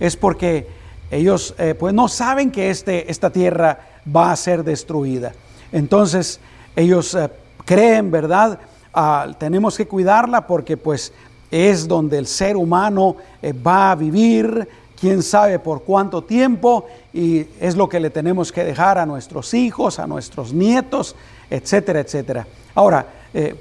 es 0.00 0.16
porque 0.16 0.81
ellos 1.12 1.54
eh, 1.58 1.74
pues 1.78 1.92
no 1.92 2.08
saben 2.08 2.50
que 2.50 2.70
este, 2.70 3.10
esta 3.10 3.28
tierra 3.28 3.78
va 4.04 4.32
a 4.32 4.36
ser 4.36 4.64
destruida. 4.64 5.34
Entonces 5.70 6.40
ellos 6.74 7.14
eh, 7.14 7.28
creen, 7.66 8.10
¿verdad? 8.10 8.58
Ah, 8.94 9.28
tenemos 9.38 9.76
que 9.76 9.86
cuidarla 9.86 10.46
porque 10.46 10.78
pues 10.78 11.12
es 11.50 11.86
donde 11.86 12.16
el 12.16 12.26
ser 12.26 12.56
humano 12.56 13.16
eh, 13.42 13.52
va 13.52 13.90
a 13.90 13.94
vivir, 13.94 14.66
quién 14.98 15.22
sabe 15.22 15.58
por 15.58 15.82
cuánto 15.82 16.22
tiempo, 16.24 16.86
y 17.12 17.46
es 17.60 17.76
lo 17.76 17.90
que 17.90 18.00
le 18.00 18.08
tenemos 18.08 18.50
que 18.50 18.64
dejar 18.64 18.96
a 18.96 19.04
nuestros 19.04 19.52
hijos, 19.52 19.98
a 19.98 20.06
nuestros 20.06 20.54
nietos, 20.54 21.14
etcétera, 21.50 22.00
etcétera. 22.00 22.46
Ahora, 22.74 23.06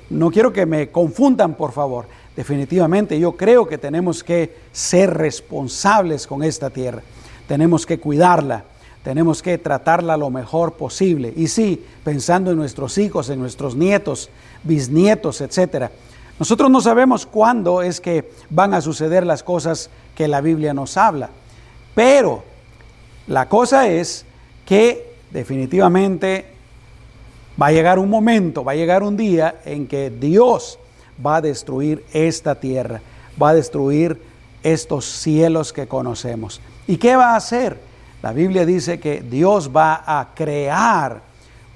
no 0.10 0.30
quiero 0.30 0.54
que 0.54 0.66
me 0.66 0.90
confundan, 0.90 1.56
por 1.56 1.72
favor. 1.72 2.06
Definitivamente 2.36 3.20
yo 3.20 3.36
creo 3.36 3.68
que 3.68 3.78
tenemos 3.78 4.24
que 4.24 4.56
ser 4.72 5.14
responsables 5.16 6.28
con 6.28 6.44
esta 6.44 6.70
tierra. 6.70 7.02
Tenemos 7.52 7.86
que 7.86 8.00
cuidarla, 8.00 8.64
tenemos 9.04 9.42
que 9.42 9.58
tratarla 9.58 10.16
lo 10.16 10.30
mejor 10.30 10.76
posible. 10.76 11.34
Y 11.36 11.50
sí, 11.50 11.84
pensando 12.02 12.52
en 12.52 12.56
nuestros 12.56 12.98
hijos, 12.98 13.30
en 13.30 13.40
nuestros 13.40 13.76
nietos, 13.76 14.30
bisnietos, 14.64 15.42
etcétera. 15.42 15.92
Nosotros 16.40 16.72
no 16.72 16.80
sabemos 16.80 17.26
cuándo 17.26 17.82
es 17.82 18.00
que 18.00 18.32
van 18.50 18.74
a 18.74 18.80
suceder 18.80 19.26
las 19.26 19.44
cosas 19.44 19.90
que 20.16 20.30
la 20.30 20.40
Biblia 20.40 20.74
nos 20.74 20.96
habla. 20.96 21.30
Pero 21.94 22.42
la 23.28 23.50
cosa 23.50 23.90
es 23.90 24.24
que 24.66 25.14
definitivamente 25.30 26.46
va 27.62 27.68
a 27.68 27.72
llegar 27.74 28.00
un 28.00 28.10
momento, 28.10 28.64
va 28.64 28.72
a 28.72 28.76
llegar 28.76 29.04
un 29.04 29.18
día 29.18 29.56
en 29.66 29.88
que 29.88 30.10
Dios 30.10 30.80
va 31.24 31.36
a 31.36 31.42
destruir 31.42 32.06
esta 32.14 32.56
tierra, 32.56 33.02
va 33.44 33.50
a 33.50 33.54
destruir 33.54 34.22
estos 34.64 35.04
cielos 35.04 35.74
que 35.74 35.90
conocemos. 35.90 36.62
¿Y 36.88 36.98
qué 36.98 37.16
va 37.16 37.34
a 37.34 37.36
hacer? 37.36 37.80
La 38.22 38.34
Biblia 38.34 38.66
dice 38.66 39.00
que 39.00 39.22
Dios 39.22 39.72
va 39.76 40.04
a 40.06 40.30
crear 40.36 41.22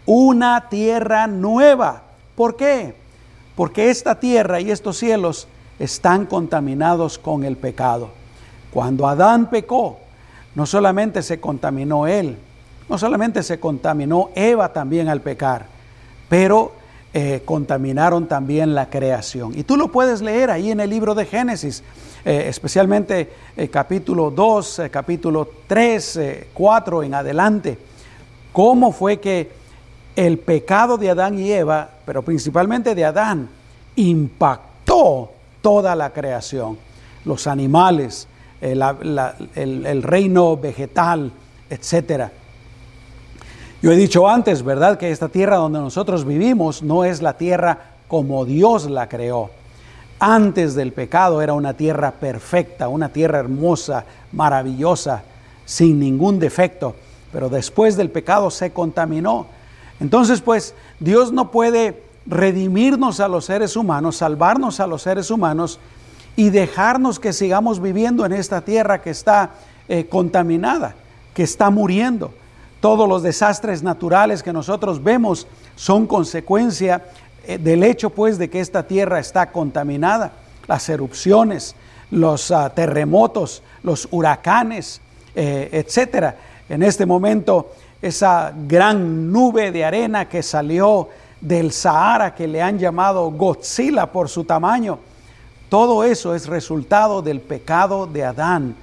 una 0.05 0.69
tierra 0.69 1.27
nueva. 1.27 2.03
¿Por 2.35 2.55
qué? 2.55 2.95
Porque 3.55 3.89
esta 3.89 4.19
tierra 4.19 4.59
y 4.59 4.69
estos 4.69 4.97
cielos 4.97 5.47
están 5.79 6.25
contaminados 6.25 7.17
con 7.17 7.43
el 7.43 7.57
pecado. 7.57 8.09
Cuando 8.71 9.07
Adán 9.07 9.49
pecó, 9.49 9.99
no 10.53 10.65
solamente 10.65 11.21
se 11.21 11.39
contaminó 11.39 12.07
él, 12.07 12.37
no 12.87 12.97
solamente 12.97 13.41
se 13.41 13.59
contaminó 13.59 14.29
Eva 14.35 14.71
también 14.71 15.09
al 15.09 15.21
pecar, 15.21 15.65
pero 16.29 16.73
eh, 17.17 17.43
contaminaron 17.45 18.27
también 18.27 18.75
la 18.75 18.89
creación. 18.89 19.57
Y 19.57 19.63
tú 19.63 19.77
lo 19.77 19.89
puedes 19.89 20.21
leer 20.21 20.51
ahí 20.51 20.71
en 20.71 20.81
el 20.81 20.89
libro 20.89 21.15
de 21.15 21.25
Génesis, 21.25 21.81
eh, 22.25 22.47
especialmente 22.49 23.31
eh, 23.55 23.69
capítulo 23.69 24.31
2, 24.31 24.81
capítulo 24.91 25.49
3, 25.65 26.19
4 26.53 27.03
en 27.03 27.13
adelante, 27.13 27.77
cómo 28.51 28.91
fue 28.91 29.21
que 29.21 29.49
el 30.17 30.39
pecado 30.39 30.97
de 30.97 31.09
Adán 31.09 31.39
y 31.39 31.53
Eva, 31.53 31.89
pero 32.05 32.21
principalmente 32.21 32.93
de 32.93 33.05
Adán, 33.05 33.47
impactó 33.95 35.31
toda 35.61 35.95
la 35.95 36.09
creación, 36.09 36.77
los 37.23 37.47
animales, 37.47 38.27
el, 38.59 38.83
el 39.55 40.03
reino 40.03 40.57
vegetal, 40.57 41.31
etcétera. 41.69 42.29
Yo 43.81 43.91
he 43.91 43.95
dicho 43.95 44.27
antes, 44.27 44.63
¿verdad?, 44.63 44.97
que 44.97 45.11
esta 45.11 45.29
tierra 45.29 45.57
donde 45.57 45.79
nosotros 45.79 46.25
vivimos 46.25 46.81
no 46.81 47.05
es 47.05 47.21
la 47.21 47.37
tierra 47.37 47.77
como 48.07 48.45
Dios 48.45 48.89
la 48.89 49.09
creó. 49.09 49.51
Antes 50.19 50.75
del 50.75 50.93
pecado 50.93 51.41
era 51.41 51.53
una 51.53 51.73
tierra 51.73 52.11
perfecta, 52.11 52.87
una 52.87 53.09
tierra 53.09 53.39
hermosa, 53.39 54.05
maravillosa, 54.31 55.23
sin 55.65 55.99
ningún 55.99 56.39
defecto, 56.39 56.95
pero 57.33 57.49
después 57.49 57.97
del 57.97 58.09
pecado 58.09 58.49
se 58.49 58.71
contaminó. 58.71 59.47
Entonces, 59.99 60.41
pues, 60.41 60.73
Dios 60.99 61.31
no 61.31 61.51
puede 61.51 62.01
redimirnos 62.25 63.19
a 63.19 63.27
los 63.27 63.45
seres 63.45 63.75
humanos, 63.75 64.17
salvarnos 64.17 64.79
a 64.79 64.87
los 64.87 65.01
seres 65.01 65.29
humanos 65.29 65.79
y 66.35 66.49
dejarnos 66.49 67.19
que 67.19 67.33
sigamos 67.33 67.81
viviendo 67.81 68.25
en 68.25 68.33
esta 68.33 68.61
tierra 68.61 69.01
que 69.01 69.09
está 69.09 69.51
eh, 69.87 70.07
contaminada, 70.07 70.95
que 71.33 71.43
está 71.43 71.69
muriendo. 71.69 72.31
Todos 72.85 73.09
los 73.09 73.23
desastres 73.23 73.81
naturales 73.81 74.43
que 74.43 74.53
nosotros 74.53 75.03
vemos 75.03 75.47
son 75.75 76.05
consecuencia 76.05 77.03
eh, 77.43 77.57
del 77.57 77.83
hecho 77.83 78.11
pues 78.11 78.37
de 78.37 78.47
que 78.47 78.59
esta 78.59 78.83
tierra 78.83 79.17
está 79.17 79.51
contaminada. 79.51 80.33
las 80.67 80.87
erupciones, 80.89 81.75
los 82.11 82.51
ah, 82.51 82.69
terremotos, 82.75 83.63
los 83.81 84.07
huracanes, 84.11 85.01
eh, 85.33 85.67
etcétera. 85.71 86.35
En 86.69 86.83
este 86.83 87.07
momento, 87.07 87.71
esa 88.03 88.53
gran 88.67 89.31
nube 89.31 89.71
de 89.71 89.83
arena 89.83 90.29
que 90.29 90.43
salió 90.43 91.09
del 91.41 91.71
Sahara, 91.71 92.35
que 92.35 92.47
le 92.47 92.61
han 92.61 92.77
llamado 92.77 93.31
Godzilla 93.31 94.11
por 94.11 94.29
su 94.29 94.43
tamaño, 94.43 94.99
todo 95.69 96.03
eso 96.03 96.35
es 96.35 96.45
resultado 96.45 97.23
del 97.23 97.41
pecado 97.41 98.05
de 98.05 98.25
Adán. 98.25 98.75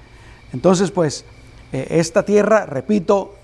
Entonces, 0.52 0.90
pues, 0.90 1.25
eh, 1.73 1.87
esta 1.88 2.25
tierra, 2.25 2.66
repito, 2.66 3.37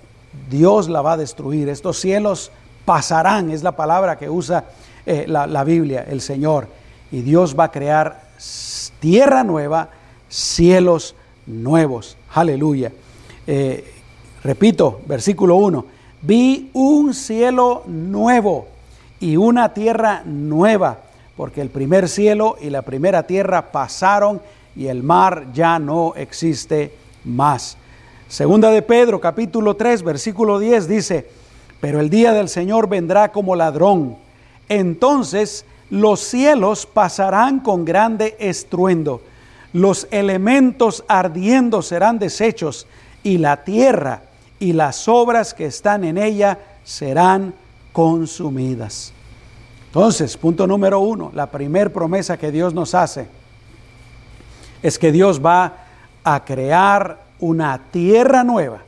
Dios 0.49 0.89
la 0.89 1.01
va 1.01 1.13
a 1.13 1.17
destruir. 1.17 1.69
Estos 1.69 1.99
cielos 1.99 2.51
pasarán, 2.85 3.51
es 3.51 3.63
la 3.63 3.73
palabra 3.73 4.17
que 4.17 4.29
usa 4.29 4.65
eh, 5.05 5.25
la, 5.27 5.63
Biblia, 5.63 6.05
el 6.07 6.21
Señor. 6.21 6.67
Y 7.11 7.21
Dios 7.21 7.55
va 7.57 7.65
a 7.65 7.71
crear 7.71 8.29
tierra 8.99 9.43
nueva, 9.43 9.89
cielos 10.27 11.15
nuevos. 11.45 12.17
Aleluya. 12.33 12.91
Eh, 13.47 13.93
repito, 14.43 15.01
versículo 15.07 15.55
1. 15.55 15.85
Vi 16.21 16.69
un 16.73 17.13
cielo 17.13 17.83
nuevo 17.87 18.67
y 19.19 19.37
una 19.37 19.73
tierra 19.73 20.21
nueva, 20.25 20.99
porque 21.35 21.61
el 21.61 21.69
primer 21.69 22.09
cielo 22.09 22.57
y 22.61 22.69
la 22.69 22.81
primera 22.81 23.23
tierra 23.23 23.71
pasaron 23.71 24.41
y 24.75 24.87
el 24.87 25.03
mar 25.03 25.47
ya 25.53 25.79
no 25.79 26.13
existe 26.15 26.93
más. 27.23 27.77
Segunda 28.29 28.69
de 28.69 28.83
Pedro, 28.83 29.19
capítulo 29.19 29.75
3, 29.75 30.03
versículo 30.03 30.59
10 30.59 30.87
dice, 30.87 31.27
pero 31.81 31.99
el 31.99 32.11
día 32.11 32.31
del 32.31 32.47
Señor 32.47 32.87
vendrá 32.87 33.31
como 33.31 33.55
ladrón. 33.55 34.17
Entonces 34.69 35.65
los 35.89 36.19
cielos 36.19 36.85
pasarán 36.85 37.59
con 37.59 37.85
grande 37.85 38.37
estruendo, 38.39 39.23
los 39.73 40.07
elementos 40.11 41.03
ardiendo 41.07 41.81
serán 41.81 42.19
deshechos, 42.19 42.85
y 43.23 43.39
la 43.39 43.63
tierra 43.63 44.21
y 44.59 44.73
las 44.73 45.07
obras 45.07 45.55
que 45.55 45.65
están 45.65 46.03
en 46.03 46.19
ella 46.19 46.59
serán 46.83 47.55
consumidas. 47.91 49.11
Entonces, 49.87 50.37
punto 50.37 50.67
número 50.67 50.99
uno, 50.99 51.31
la 51.33 51.47
primera 51.47 51.89
promesa 51.89 52.37
que 52.37 52.51
Dios 52.51 52.75
nos 52.75 52.93
hace 52.93 53.27
es 54.83 54.99
que 54.99 55.11
Dios 55.11 55.43
va 55.43 55.85
a 56.23 56.45
crear 56.45 57.28
una 57.39 57.79
tierra 57.91 58.43
nueva 58.43 58.79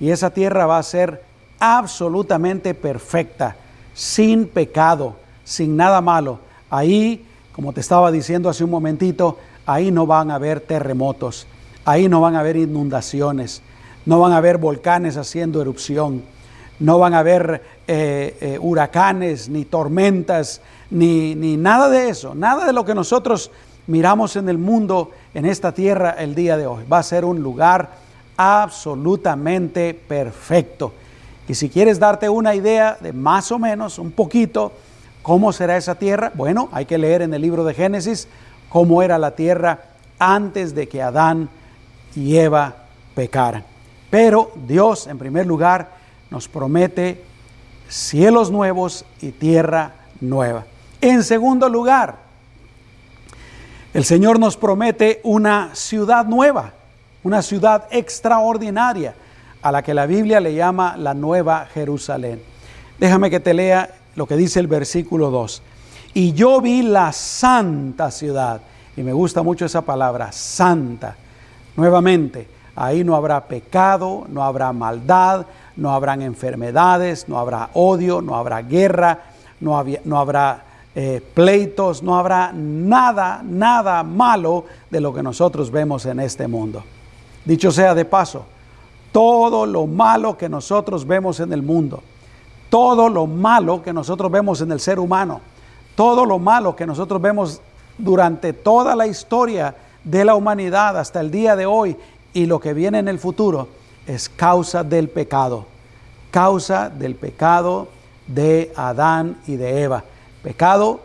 y 0.00 0.10
esa 0.10 0.30
tierra 0.30 0.66
va 0.66 0.78
a 0.78 0.82
ser 0.82 1.22
absolutamente 1.58 2.74
perfecta, 2.74 3.56
sin 3.94 4.46
pecado, 4.46 5.16
sin 5.44 5.76
nada 5.76 6.00
malo. 6.00 6.38
Ahí, 6.70 7.26
como 7.52 7.72
te 7.72 7.80
estaba 7.80 8.12
diciendo 8.12 8.48
hace 8.48 8.64
un 8.64 8.70
momentito, 8.70 9.38
ahí 9.66 9.90
no 9.90 10.06
van 10.06 10.30
a 10.30 10.36
haber 10.36 10.60
terremotos, 10.60 11.46
ahí 11.84 12.08
no 12.08 12.20
van 12.20 12.36
a 12.36 12.40
haber 12.40 12.56
inundaciones, 12.56 13.62
no 14.06 14.20
van 14.20 14.32
a 14.32 14.36
haber 14.36 14.58
volcanes 14.58 15.16
haciendo 15.16 15.60
erupción, 15.60 16.22
no 16.78 16.98
van 16.98 17.14
a 17.14 17.18
haber 17.18 17.62
eh, 17.88 18.36
eh, 18.40 18.58
huracanes, 18.60 19.48
ni 19.48 19.64
tormentas, 19.64 20.60
ni, 20.90 21.34
ni 21.34 21.56
nada 21.56 21.88
de 21.88 22.08
eso, 22.08 22.34
nada 22.34 22.66
de 22.66 22.72
lo 22.72 22.84
que 22.84 22.94
nosotros 22.94 23.50
miramos 23.88 24.36
en 24.36 24.48
el 24.48 24.58
mundo, 24.58 25.10
en 25.34 25.46
esta 25.46 25.72
tierra 25.72 26.10
el 26.18 26.34
día 26.34 26.56
de 26.56 26.66
hoy. 26.66 26.84
Va 26.90 26.98
a 26.98 27.02
ser 27.02 27.24
un 27.24 27.42
lugar 27.42 27.90
absolutamente 28.36 29.94
perfecto. 29.94 30.92
Y 31.48 31.54
si 31.54 31.68
quieres 31.68 31.98
darte 31.98 32.28
una 32.28 32.54
idea 32.54 32.96
de 33.00 33.12
más 33.12 33.50
o 33.52 33.58
menos, 33.58 33.98
un 33.98 34.12
poquito, 34.12 34.72
cómo 35.22 35.52
será 35.52 35.76
esa 35.76 35.94
tierra, 35.94 36.30
bueno, 36.34 36.68
hay 36.72 36.84
que 36.84 36.98
leer 36.98 37.22
en 37.22 37.34
el 37.34 37.42
libro 37.42 37.64
de 37.64 37.74
Génesis 37.74 38.28
cómo 38.68 39.02
era 39.02 39.18
la 39.18 39.32
tierra 39.32 39.80
antes 40.18 40.74
de 40.74 40.88
que 40.88 41.02
Adán 41.02 41.48
y 42.14 42.36
Eva 42.36 42.74
pecaran. 43.14 43.64
Pero 44.10 44.52
Dios, 44.66 45.06
en 45.06 45.18
primer 45.18 45.46
lugar, 45.46 45.90
nos 46.30 46.48
promete 46.48 47.24
cielos 47.88 48.50
nuevos 48.50 49.04
y 49.20 49.30
tierra 49.30 49.92
nueva. 50.20 50.64
En 51.00 51.22
segundo 51.22 51.68
lugar, 51.68 52.27
el 53.98 54.04
Señor 54.04 54.38
nos 54.38 54.56
promete 54.56 55.20
una 55.24 55.70
ciudad 55.74 56.24
nueva, 56.24 56.72
una 57.24 57.42
ciudad 57.42 57.88
extraordinaria, 57.90 59.16
a 59.60 59.72
la 59.72 59.82
que 59.82 59.92
la 59.92 60.06
Biblia 60.06 60.38
le 60.38 60.54
llama 60.54 60.96
la 60.96 61.14
Nueva 61.14 61.66
Jerusalén. 61.74 62.40
Déjame 63.00 63.28
que 63.28 63.40
te 63.40 63.52
lea 63.52 63.90
lo 64.14 64.24
que 64.28 64.36
dice 64.36 64.60
el 64.60 64.68
versículo 64.68 65.32
2. 65.32 65.62
Y 66.14 66.32
yo 66.32 66.60
vi 66.60 66.82
la 66.82 67.10
santa 67.12 68.12
ciudad, 68.12 68.60
y 68.96 69.02
me 69.02 69.12
gusta 69.12 69.42
mucho 69.42 69.64
esa 69.64 69.82
palabra, 69.82 70.30
santa. 70.30 71.16
Nuevamente, 71.74 72.46
ahí 72.76 73.02
no 73.02 73.16
habrá 73.16 73.48
pecado, 73.48 74.26
no 74.28 74.44
habrá 74.44 74.72
maldad, 74.72 75.44
no 75.74 75.92
habrán 75.92 76.22
enfermedades, 76.22 77.28
no 77.28 77.36
habrá 77.36 77.70
odio, 77.74 78.22
no 78.22 78.36
habrá 78.36 78.62
guerra, 78.62 79.22
no, 79.58 79.84
no 80.04 80.18
habrá 80.20 80.67
eh, 81.00 81.22
pleitos, 81.32 82.02
no 82.02 82.18
habrá 82.18 82.50
nada, 82.52 83.40
nada 83.44 84.02
malo 84.02 84.64
de 84.90 85.00
lo 85.00 85.14
que 85.14 85.22
nosotros 85.22 85.70
vemos 85.70 86.04
en 86.06 86.18
este 86.18 86.48
mundo. 86.48 86.82
Dicho 87.44 87.70
sea 87.70 87.94
de 87.94 88.04
paso, 88.04 88.46
todo 89.12 89.64
lo 89.64 89.86
malo 89.86 90.36
que 90.36 90.48
nosotros 90.48 91.06
vemos 91.06 91.38
en 91.38 91.52
el 91.52 91.62
mundo, 91.62 92.02
todo 92.68 93.08
lo 93.08 93.28
malo 93.28 93.80
que 93.80 93.92
nosotros 93.92 94.28
vemos 94.28 94.60
en 94.60 94.72
el 94.72 94.80
ser 94.80 94.98
humano, 94.98 95.40
todo 95.94 96.24
lo 96.24 96.40
malo 96.40 96.74
que 96.74 96.84
nosotros 96.84 97.22
vemos 97.22 97.60
durante 97.96 98.52
toda 98.52 98.96
la 98.96 99.06
historia 99.06 99.76
de 100.02 100.24
la 100.24 100.34
humanidad 100.34 100.98
hasta 100.98 101.20
el 101.20 101.30
día 101.30 101.54
de 101.54 101.66
hoy 101.66 101.96
y 102.32 102.46
lo 102.46 102.58
que 102.58 102.74
viene 102.74 102.98
en 102.98 103.06
el 103.06 103.20
futuro, 103.20 103.68
es 104.04 104.28
causa 104.28 104.82
del 104.82 105.08
pecado, 105.08 105.64
causa 106.32 106.90
del 106.90 107.14
pecado 107.14 107.86
de 108.26 108.72
Adán 108.74 109.36
y 109.46 109.54
de 109.54 109.82
Eva 109.84 110.02
pecado 110.42 111.00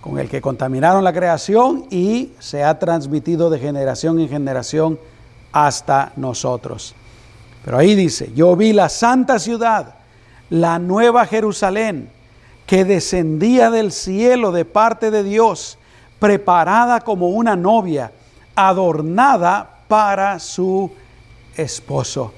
con 0.00 0.18
el 0.18 0.28
que 0.28 0.40
contaminaron 0.40 1.04
la 1.04 1.12
creación 1.12 1.86
y 1.90 2.32
se 2.38 2.64
ha 2.64 2.78
transmitido 2.78 3.50
de 3.50 3.58
generación 3.58 4.18
en 4.18 4.28
generación 4.28 4.98
hasta 5.52 6.12
nosotros. 6.16 6.94
Pero 7.64 7.76
ahí 7.76 7.94
dice, 7.94 8.32
yo 8.34 8.56
vi 8.56 8.72
la 8.72 8.88
santa 8.88 9.38
ciudad, 9.38 9.94
la 10.48 10.78
nueva 10.78 11.26
Jerusalén, 11.26 12.10
que 12.66 12.84
descendía 12.84 13.70
del 13.70 13.92
cielo 13.92 14.52
de 14.52 14.64
parte 14.64 15.10
de 15.10 15.22
Dios, 15.22 15.76
preparada 16.18 17.00
como 17.00 17.28
una 17.28 17.56
novia, 17.56 18.12
adornada 18.54 19.80
para 19.88 20.38
su 20.38 20.90
esposo. 21.56 22.32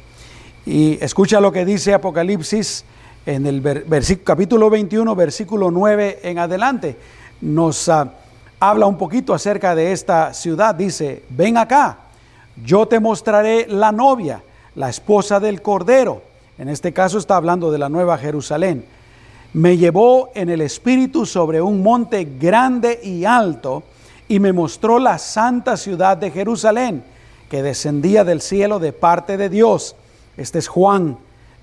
Y 0.64 1.02
escucha 1.04 1.40
lo 1.40 1.52
que 1.52 1.64
dice 1.64 1.94
Apocalipsis 1.94 2.84
en 3.26 3.46
el 3.46 4.22
capítulo 4.24 4.68
21, 4.68 5.14
versículo 5.14 5.70
9 5.70 6.20
en 6.24 6.38
adelante, 6.38 6.96
nos 7.40 7.88
ah, 7.88 8.12
habla 8.58 8.86
un 8.86 8.98
poquito 8.98 9.32
acerca 9.32 9.74
de 9.74 9.92
esta 9.92 10.34
ciudad. 10.34 10.74
Dice, 10.74 11.22
ven 11.30 11.56
acá, 11.56 11.98
yo 12.64 12.86
te 12.86 12.98
mostraré 13.00 13.66
la 13.68 13.92
novia, 13.92 14.42
la 14.74 14.88
esposa 14.88 15.38
del 15.38 15.62
Cordero. 15.62 16.22
En 16.58 16.68
este 16.68 16.92
caso 16.92 17.18
está 17.18 17.36
hablando 17.36 17.70
de 17.70 17.78
la 17.78 17.88
Nueva 17.88 18.18
Jerusalén. 18.18 18.84
Me 19.52 19.76
llevó 19.76 20.30
en 20.34 20.48
el 20.48 20.60
espíritu 20.60 21.26
sobre 21.26 21.60
un 21.60 21.82
monte 21.82 22.24
grande 22.40 23.00
y 23.02 23.24
alto 23.24 23.84
y 24.28 24.40
me 24.40 24.52
mostró 24.52 24.98
la 24.98 25.18
santa 25.18 25.76
ciudad 25.76 26.16
de 26.16 26.30
Jerusalén, 26.30 27.04
que 27.50 27.62
descendía 27.62 28.24
del 28.24 28.40
cielo 28.40 28.78
de 28.78 28.92
parte 28.92 29.36
de 29.36 29.48
Dios. 29.48 29.94
Este 30.36 30.58
es 30.58 30.68
Juan 30.68 31.18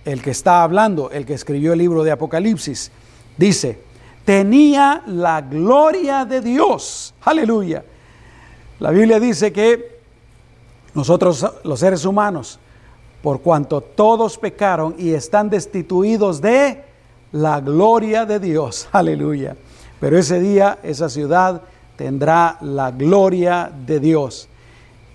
el 0.06 0.22
que 0.22 0.32
está 0.32 0.64
hablando, 0.64 1.12
el 1.12 1.26
que 1.26 1.34
escribió 1.34 1.74
el 1.74 1.80
libro 1.80 2.04
de 2.04 2.12
Apocalipsis, 2.12 2.92
dice, 3.38 3.80
tenía 4.26 5.04
la 5.08 5.42
gloria 5.42 6.26
de 6.26 6.42
Dios. 6.42 7.14
Aleluya. 7.22 7.84
La 8.80 8.92
Biblia 8.92 9.20
dice 9.20 9.52
que 9.52 10.00
nosotros 10.94 11.46
los 11.64 11.80
seres 11.80 12.06
humanos, 12.06 12.60
por 13.22 13.42
cuanto 13.42 13.82
todos 13.82 14.38
pecaron 14.38 14.96
y 14.98 15.12
están 15.12 15.50
destituidos 15.50 16.42
de 16.42 16.84
la 17.32 17.60
gloria 17.60 18.26
de 18.26 18.40
Dios. 18.40 18.88
Aleluya. 18.92 19.56
Pero 20.00 20.18
ese 20.18 20.40
día, 20.40 20.80
esa 20.84 21.10
ciudad 21.10 21.62
tendrá 21.98 22.58
la 22.62 22.92
gloria 22.92 23.70
de 23.86 24.00
Dios. 24.00 24.48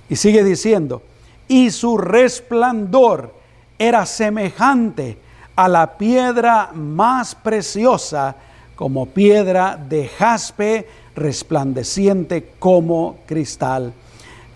Y 0.09 0.17
sigue 0.17 0.45
diciendo, 0.45 1.03
y 1.49 1.71
su 1.71 1.97
resplandor 1.97 3.33
era 3.79 4.07
semejante 4.07 5.19
a 5.57 5.69
la 5.69 5.97
piedra 5.97 6.71
más 6.75 7.35
preciosa 7.35 8.37
como 8.75 9.07
piedra 9.07 9.77
de 9.77 10.09
jaspe 10.09 10.89
resplandeciente 11.15 12.53
como 12.59 13.19
cristal. 13.27 13.93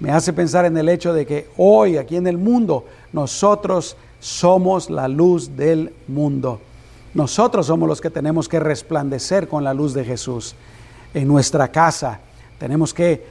Me 0.01 0.11
hace 0.11 0.33
pensar 0.33 0.65
en 0.65 0.77
el 0.77 0.89
hecho 0.89 1.13
de 1.13 1.27
que 1.27 1.49
hoy 1.57 1.97
aquí 1.97 2.17
en 2.17 2.27
el 2.27 2.39
mundo 2.39 2.85
nosotros 3.13 3.97
somos 4.21 4.91
la 4.91 5.09
luz 5.09 5.57
del 5.57 5.93
mundo. 6.09 6.61
Nosotros 7.15 7.67
somos 7.67 7.89
los 7.89 8.01
que 8.01 8.11
tenemos 8.11 8.49
que 8.49 8.61
resplandecer 8.61 9.49
con 9.49 9.65
la 9.65 9.75
luz 9.75 9.95
de 9.95 10.05
Jesús. 10.05 10.55
En 11.15 11.27
nuestra 11.27 11.69
casa 11.69 12.21
tenemos 12.59 12.93
que 12.93 13.27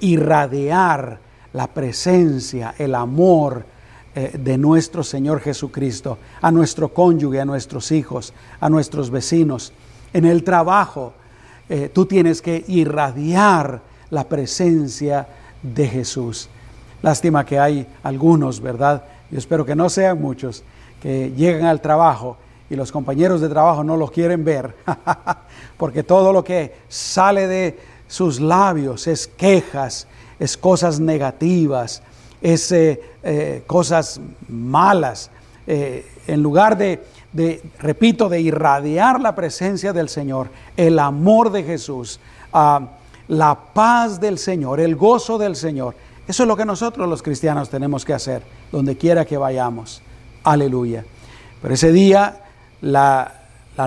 irradiar 0.00 1.18
la 1.52 1.66
presencia, 1.68 2.74
el 2.78 2.94
amor 2.94 3.64
eh, 4.20 4.32
de 4.36 4.58
nuestro 4.58 5.04
Señor 5.04 5.38
Jesucristo 5.38 6.18
a 6.42 6.50
nuestro 6.50 6.92
cónyuge, 6.92 7.40
a 7.40 7.44
nuestros 7.44 7.92
hijos, 7.92 8.32
a 8.58 8.68
nuestros 8.68 9.12
vecinos. 9.12 9.72
En 10.12 10.24
el 10.24 10.42
trabajo, 10.42 11.12
eh, 11.68 11.88
tú 11.94 12.04
tienes 12.04 12.42
que 12.42 12.64
irradiar 12.66 13.80
la 14.10 14.28
presencia 14.28 15.28
de 15.62 15.86
Jesús. 15.86 16.48
Lástima 17.00 17.46
que 17.46 17.60
hay 17.60 17.86
algunos, 18.02 18.60
¿verdad? 18.60 19.04
Yo 19.30 19.38
espero 19.38 19.64
que 19.64 19.76
no 19.76 19.88
sean 19.88 20.20
muchos, 20.20 20.64
que 21.00 21.30
llegan 21.36 21.66
al 21.66 21.80
trabajo 21.80 22.38
y 22.68 22.74
los 22.74 22.90
compañeros 22.90 23.40
de 23.40 23.48
trabajo 23.48 23.84
no 23.84 23.96
los 23.96 24.10
quieren 24.10 24.44
ver, 24.44 24.74
porque 25.76 26.02
todo 26.02 26.32
lo 26.32 26.42
que 26.42 26.74
sale 26.88 27.46
de 27.46 27.78
sus 28.08 28.40
labios 28.40 29.06
es 29.06 29.28
quejas, 29.28 30.08
es 30.40 30.56
cosas 30.56 30.98
negativas, 30.98 32.02
es 32.40 32.72
eh, 32.72 33.62
cosas 33.66 34.20
malas. 34.48 35.30
Eh, 35.66 36.06
en 36.26 36.42
lugar 36.42 36.76
de, 36.76 37.02
de, 37.32 37.62
repito, 37.78 38.28
de 38.28 38.40
irradiar 38.40 39.20
la 39.20 39.34
presencia 39.34 39.92
del 39.92 40.08
Señor, 40.08 40.48
el 40.76 40.98
amor 40.98 41.50
de 41.50 41.62
Jesús, 41.64 42.20
la 42.52 43.58
paz 43.74 44.20
del 44.20 44.38
Señor, 44.38 44.80
el 44.80 44.96
gozo 44.96 45.38
del 45.38 45.56
Señor, 45.56 45.94
eso 46.28 46.42
es 46.42 46.46
lo 46.46 46.58
que 46.58 46.66
nosotros 46.66 47.08
los 47.08 47.22
cristianos 47.22 47.70
tenemos 47.70 48.04
que 48.04 48.12
hacer, 48.12 48.42
donde 48.70 48.98
quiera 48.98 49.24
que 49.24 49.38
vayamos. 49.38 50.02
Aleluya. 50.44 51.02
Pero 51.62 51.72
ese 51.72 51.90
día 51.90 52.42
la, 52.82 53.32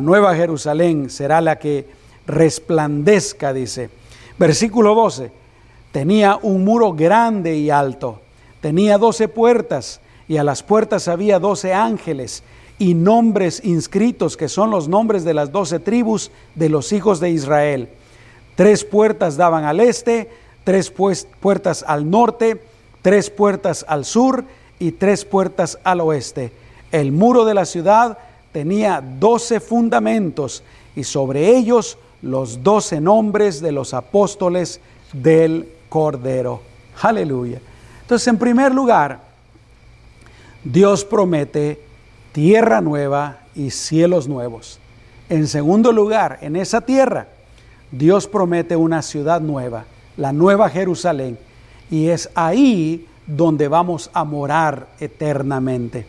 nueva 0.01 0.33
Jerusalén 0.35 1.11
será 1.11 1.39
la 1.39 1.59
que 1.59 1.87
resplandezca, 2.25 3.53
dice. 3.53 3.91
Versículo 4.39 4.95
12, 4.95 5.31
tenía 5.91 6.39
un 6.41 6.63
muro 6.63 6.93
grande 6.93 7.55
y 7.55 7.69
alto, 7.69 8.21
tenía 8.62 8.97
doce 8.97 9.28
puertas 9.28 10.00
y 10.28 10.38
a 10.38 10.43
las 10.43 10.63
puertas 10.63 11.08
había 11.08 11.39
doce 11.39 11.74
ángeles 11.74 12.43
y 12.80 12.93
nombres 12.93 13.62
inscritos 13.63 14.38
que 14.38 14.47
son 14.47 14.71
los 14.71 14.88
nombres 14.88 15.24
de 15.24 15.34
las 15.34 15.52
doce 15.52 15.80
tribus 15.80 16.32
de 16.56 16.69
los 16.69 16.93
hijos 16.93 17.19
de 17.19 17.30
Israel. 17.30 17.89
Tres 18.56 18.86
puertas 18.86 19.38
daban 19.38 19.65
al 19.65 19.80
este, 19.80 20.30
tres 20.63 20.91
puertas 20.91 21.84
al 21.88 22.10
norte, 22.10 22.62
tres 23.02 23.30
puertas 23.30 23.86
al 23.88 24.06
sur 24.06 24.45
y 24.80 24.93
tres 24.93 25.26
puertas 25.26 25.80
al 25.84 26.02
oeste. 26.02 26.52
El 26.91 27.12
muro 27.12 27.45
de 27.45 27.54
la 27.54 27.65
ciudad 27.65 28.17
tenía 28.52 29.04
doce 29.19 29.60
fundamentos 29.60 30.63
y 30.95 31.04
sobre 31.04 31.56
ellos 31.56 31.97
los 32.21 32.63
doce 32.63 33.00
nombres 33.00 33.62
de 33.62 33.71
los 33.71 33.93
apóstoles 33.93 34.80
del 35.13 35.67
Cordero. 35.89 36.62
Aleluya. 37.02 37.60
Entonces, 38.12 38.28
en 38.28 38.39
primer 38.39 38.76
lugar, 38.76 39.19
Dios 40.65 41.06
promete 41.06 41.82
tierra 42.34 42.82
nueva 42.82 43.38
y 43.56 43.69
cielos 43.69 44.28
nuevos. 44.28 44.80
En 45.30 45.47
segundo 45.47 45.93
lugar, 45.93 46.38
en 46.41 46.58
esa 46.58 46.82
tierra, 46.82 47.28
Dios 47.89 48.28
promete 48.28 48.76
una 48.76 49.02
ciudad 49.02 49.39
nueva, 49.39 49.86
la 50.17 50.34
nueva 50.34 50.69
Jerusalén, 50.69 51.39
y 51.89 52.10
es 52.10 52.30
ahí 52.36 53.08
donde 53.26 53.69
vamos 53.69 54.10
a 54.12 54.26
morar 54.26 54.88
eternamente. 55.00 56.06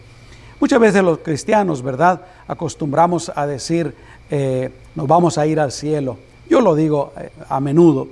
Muchas 0.59 0.81
veces 0.81 1.05
los 1.05 1.19
cristianos, 1.19 1.83
¿verdad? 1.83 2.23
Acostumbramos 2.49 3.31
a 3.33 3.47
decir, 3.47 3.95
eh, 4.29 4.73
nos 4.97 5.07
vamos 5.07 5.39
a 5.39 5.47
ir 5.47 5.61
al 5.61 5.71
cielo. 5.71 6.17
Yo 6.51 6.61
lo 6.61 6.75
digo 6.75 7.13
eh, 7.17 7.31
a 7.49 7.61
menudo, 7.61 8.09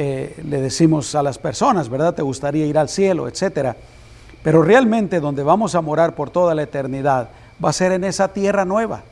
eh, 0.00 0.32
le 0.48 0.60
decimos 0.60 1.16
a 1.16 1.24
las 1.24 1.38
personas, 1.38 1.88
¿verdad? 1.88 2.14
¿Te 2.14 2.22
gustaría 2.22 2.64
ir 2.66 2.78
al 2.78 2.88
cielo, 2.88 3.26
etcétera? 3.26 3.74
Pero 4.44 4.62
realmente 4.62 5.18
donde 5.18 5.42
vamos 5.42 5.74
a 5.74 5.80
morar 5.80 6.14
por 6.14 6.30
toda 6.30 6.54
la 6.54 6.62
eternidad 6.62 7.30
va 7.62 7.70
a 7.70 7.72
ser 7.72 7.90
en 7.90 8.04
esa 8.04 8.28
tierra 8.32 8.64
nueva, 8.64 9.02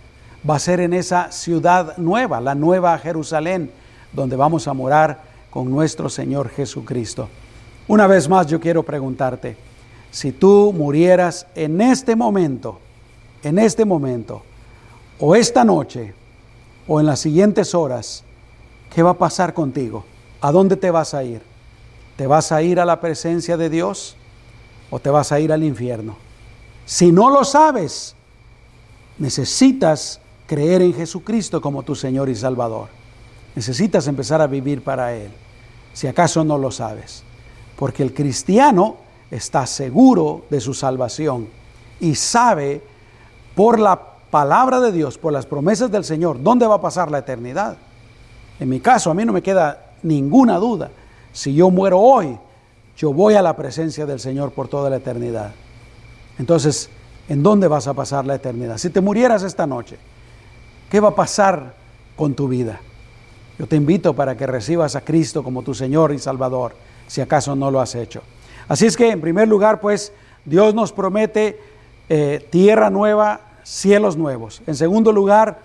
va 0.48 0.54
a 0.54 0.60
ser 0.60 0.78
en 0.78 0.92
esa 0.92 1.32
ciudad 1.32 1.96
nueva, 1.96 2.40
la 2.40 2.54
nueva 2.54 2.96
Jerusalén, 2.98 3.72
donde 4.12 4.36
vamos 4.36 4.68
a 4.68 4.74
morar 4.74 5.22
con 5.50 5.68
nuestro 5.68 6.08
Señor 6.08 6.50
Jesucristo. 6.50 7.28
Una 7.88 8.06
vez 8.06 8.28
más 8.28 8.46
yo 8.46 8.60
quiero 8.60 8.84
preguntarte, 8.84 9.56
si 10.12 10.30
tú 10.30 10.72
murieras 10.72 11.48
en 11.56 11.80
este 11.80 12.14
momento, 12.14 12.78
en 13.42 13.58
este 13.58 13.84
momento, 13.84 14.42
o 15.18 15.34
esta 15.34 15.64
noche, 15.64 16.14
o 16.86 17.00
en 17.00 17.06
las 17.06 17.18
siguientes 17.18 17.74
horas, 17.74 18.22
¿qué 18.94 19.02
va 19.02 19.10
a 19.10 19.18
pasar 19.18 19.52
contigo? 19.52 20.04
¿A 20.46 20.52
dónde 20.52 20.76
te 20.76 20.92
vas 20.92 21.12
a 21.12 21.24
ir? 21.24 21.42
¿Te 22.14 22.28
vas 22.28 22.52
a 22.52 22.62
ir 22.62 22.78
a 22.78 22.84
la 22.84 23.00
presencia 23.00 23.56
de 23.56 23.68
Dios 23.68 24.14
o 24.90 25.00
te 25.00 25.10
vas 25.10 25.32
a 25.32 25.40
ir 25.40 25.52
al 25.52 25.64
infierno? 25.64 26.16
Si 26.84 27.10
no 27.10 27.30
lo 27.30 27.42
sabes, 27.42 28.14
necesitas 29.18 30.20
creer 30.46 30.82
en 30.82 30.94
Jesucristo 30.94 31.60
como 31.60 31.82
tu 31.82 31.96
Señor 31.96 32.28
y 32.28 32.36
Salvador. 32.36 32.90
Necesitas 33.56 34.06
empezar 34.06 34.40
a 34.40 34.46
vivir 34.46 34.84
para 34.84 35.12
Él, 35.14 35.32
si 35.92 36.06
acaso 36.06 36.44
no 36.44 36.58
lo 36.58 36.70
sabes. 36.70 37.24
Porque 37.74 38.04
el 38.04 38.14
cristiano 38.14 38.98
está 39.32 39.66
seguro 39.66 40.44
de 40.48 40.60
su 40.60 40.74
salvación 40.74 41.48
y 41.98 42.14
sabe 42.14 42.82
por 43.56 43.80
la 43.80 44.00
palabra 44.30 44.78
de 44.78 44.92
Dios, 44.92 45.18
por 45.18 45.32
las 45.32 45.44
promesas 45.44 45.90
del 45.90 46.04
Señor, 46.04 46.40
dónde 46.40 46.68
va 46.68 46.76
a 46.76 46.80
pasar 46.80 47.10
la 47.10 47.18
eternidad. 47.18 47.78
En 48.60 48.68
mi 48.68 48.78
caso, 48.78 49.10
a 49.10 49.14
mí 49.14 49.24
no 49.24 49.32
me 49.32 49.42
queda 49.42 49.85
ninguna 50.06 50.56
duda. 50.58 50.90
Si 51.32 51.54
yo 51.54 51.70
muero 51.70 52.00
hoy, 52.00 52.38
yo 52.96 53.12
voy 53.12 53.34
a 53.34 53.42
la 53.42 53.56
presencia 53.56 54.06
del 54.06 54.20
Señor 54.20 54.52
por 54.52 54.68
toda 54.68 54.88
la 54.88 54.96
eternidad. 54.96 55.52
Entonces, 56.38 56.88
¿en 57.28 57.42
dónde 57.42 57.68
vas 57.68 57.86
a 57.86 57.94
pasar 57.94 58.24
la 58.24 58.34
eternidad? 58.34 58.78
Si 58.78 58.90
te 58.90 59.00
murieras 59.00 59.42
esta 59.42 59.66
noche, 59.66 59.98
¿qué 60.90 61.00
va 61.00 61.08
a 61.08 61.14
pasar 61.14 61.74
con 62.16 62.34
tu 62.34 62.48
vida? 62.48 62.80
Yo 63.58 63.66
te 63.66 63.76
invito 63.76 64.14
para 64.14 64.36
que 64.36 64.46
recibas 64.46 64.96
a 64.96 65.00
Cristo 65.02 65.42
como 65.42 65.62
tu 65.62 65.74
Señor 65.74 66.12
y 66.12 66.18
Salvador, 66.18 66.74
si 67.06 67.20
acaso 67.20 67.54
no 67.56 67.70
lo 67.70 67.80
has 67.80 67.94
hecho. 67.94 68.22
Así 68.68 68.86
es 68.86 68.96
que, 68.96 69.10
en 69.10 69.20
primer 69.20 69.48
lugar, 69.48 69.80
pues, 69.80 70.12
Dios 70.44 70.74
nos 70.74 70.92
promete 70.92 71.58
eh, 72.08 72.46
tierra 72.50 72.90
nueva, 72.90 73.40
cielos 73.62 74.16
nuevos. 74.16 74.62
En 74.66 74.74
segundo 74.74 75.12
lugar, 75.12 75.60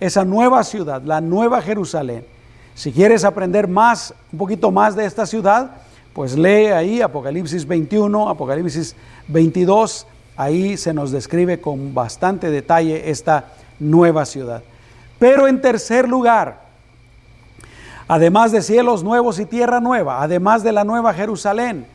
esa 0.00 0.24
nueva 0.24 0.62
ciudad, 0.64 1.02
la 1.02 1.20
nueva 1.20 1.62
Jerusalén. 1.62 2.26
Si 2.74 2.92
quieres 2.92 3.24
aprender 3.24 3.68
más, 3.68 4.14
un 4.32 4.38
poquito 4.38 4.70
más 4.70 4.96
de 4.96 5.04
esta 5.04 5.26
ciudad, 5.26 5.70
pues 6.12 6.36
lee 6.36 6.66
ahí 6.66 7.00
Apocalipsis 7.00 7.66
21, 7.66 8.28
Apocalipsis 8.28 8.96
22, 9.28 10.06
ahí 10.36 10.76
se 10.76 10.92
nos 10.92 11.10
describe 11.10 11.60
con 11.60 11.94
bastante 11.94 12.50
detalle 12.50 13.10
esta 13.10 13.46
nueva 13.78 14.24
ciudad. 14.24 14.62
Pero 15.18 15.46
en 15.48 15.60
tercer 15.60 16.08
lugar, 16.08 16.62
además 18.08 18.52
de 18.52 18.62
cielos 18.62 19.04
nuevos 19.04 19.38
y 19.38 19.46
tierra 19.46 19.80
nueva, 19.80 20.22
además 20.22 20.62
de 20.62 20.72
la 20.72 20.84
nueva 20.84 21.14
Jerusalén, 21.14 21.86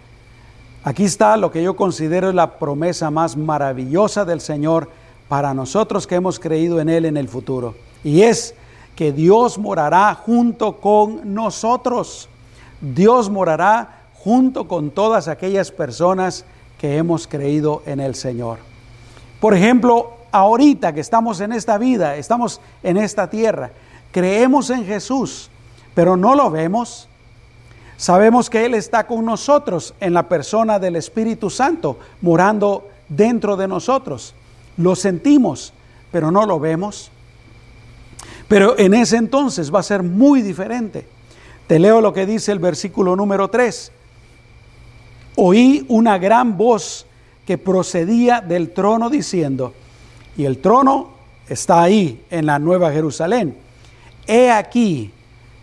Aquí 0.88 1.04
está 1.04 1.36
lo 1.36 1.52
que 1.52 1.62
yo 1.62 1.76
considero 1.76 2.32
la 2.32 2.60
promesa 2.60 3.12
más 3.12 3.36
maravillosa 3.36 4.24
del 4.24 4.40
Señor 4.40 4.90
para 5.28 5.54
nosotros 5.54 6.08
que 6.08 6.16
hemos 6.16 6.40
creído 6.40 6.80
en 6.80 6.88
Él 6.88 7.04
en 7.04 7.18
el 7.18 7.28
futuro. 7.28 7.76
Y 8.06 8.22
es 8.22 8.56
que 8.98 9.14
Dios 9.14 9.58
morará 9.58 10.14
junto 10.14 10.82
con 10.82 11.34
nosotros. 11.34 12.28
Dios 12.82 13.30
morará 13.30 14.02
junto 14.16 14.68
con 14.68 14.92
todas 14.92 15.30
aquellas 15.30 15.72
personas 15.72 16.44
que 16.78 16.98
hemos 16.98 17.28
creído 17.28 17.82
en 17.86 18.02
el 18.02 18.16
Señor. 18.16 18.58
Por 19.40 19.54
ejemplo, 19.54 20.18
ahorita 20.32 20.94
que 20.94 21.00
estamos 21.00 21.40
en 21.40 21.54
esta 21.54 21.78
vida, 21.78 22.18
estamos 22.18 22.60
en 22.84 22.98
esta 22.98 23.30
tierra, 23.30 23.72
creemos 24.12 24.70
en 24.70 24.86
Jesús, 24.86 25.50
pero 25.96 26.18
no 26.18 26.36
lo 26.36 26.52
vemos, 26.52 27.08
Sabemos 27.98 28.52
que 28.52 28.64
Él 28.64 28.76
está 28.76 29.08
con 29.08 29.26
nosotros 29.26 29.96
en 30.00 30.14
la 30.14 30.30
persona 30.30 30.78
del 30.78 30.96
Espíritu 30.96 31.50
Santo, 31.50 31.98
morando 32.22 32.88
dentro 33.10 33.58
de 33.58 33.68
nosotros. 33.68 34.36
Lo 34.78 34.96
sentimos, 34.96 35.74
pero 36.12 36.30
no 36.30 36.46
lo 36.46 36.60
vemos. 36.60 37.10
Pero 38.48 38.78
en 38.78 38.94
ese 38.94 39.18
entonces 39.18 39.74
va 39.74 39.80
a 39.80 39.84
ser 39.84 40.04
muy 40.04 40.42
diferente. 40.42 41.06
Te 41.68 41.80
leo 41.80 42.00
lo 42.00 42.14
que 42.14 42.26
dice 42.26 42.52
el 42.52 42.60
versículo 42.60 43.16
número 43.16 43.50
3. 43.50 43.92
Oí 45.36 45.86
una 45.90 46.18
gran 46.18 46.58
voz 46.58 47.06
que 47.46 47.58
procedía 47.58 48.42
del 48.42 48.72
trono 48.72 49.10
diciendo, 49.10 49.74
y 50.36 50.46
el 50.46 50.60
trono 50.60 51.12
está 51.48 51.82
ahí 51.82 52.24
en 52.30 52.46
la 52.46 52.60
Nueva 52.60 52.92
Jerusalén. 52.92 53.56
He 54.28 54.52
aquí, 54.52 55.12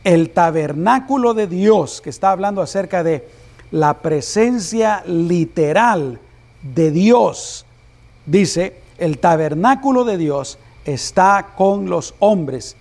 el 0.03 0.31
tabernáculo 0.31 1.35
de 1.35 1.47
Dios, 1.47 2.01
que 2.01 2.11
está 2.11 2.31
hablando 2.31 2.63
acerca 2.63 3.03
de 3.03 3.27
la 3.71 3.95
presencia 3.95 5.03
literal 5.07 6.19
de 6.63 6.91
Dios, 6.91 7.67
dice, 8.27 8.77
el 8.99 9.19
tabernáculo 9.19 10.05
de 10.05 10.19
Dios 10.19 10.59
está 10.85 11.53
con 11.57 11.89
los 11.89 12.15
hombres 12.19 12.77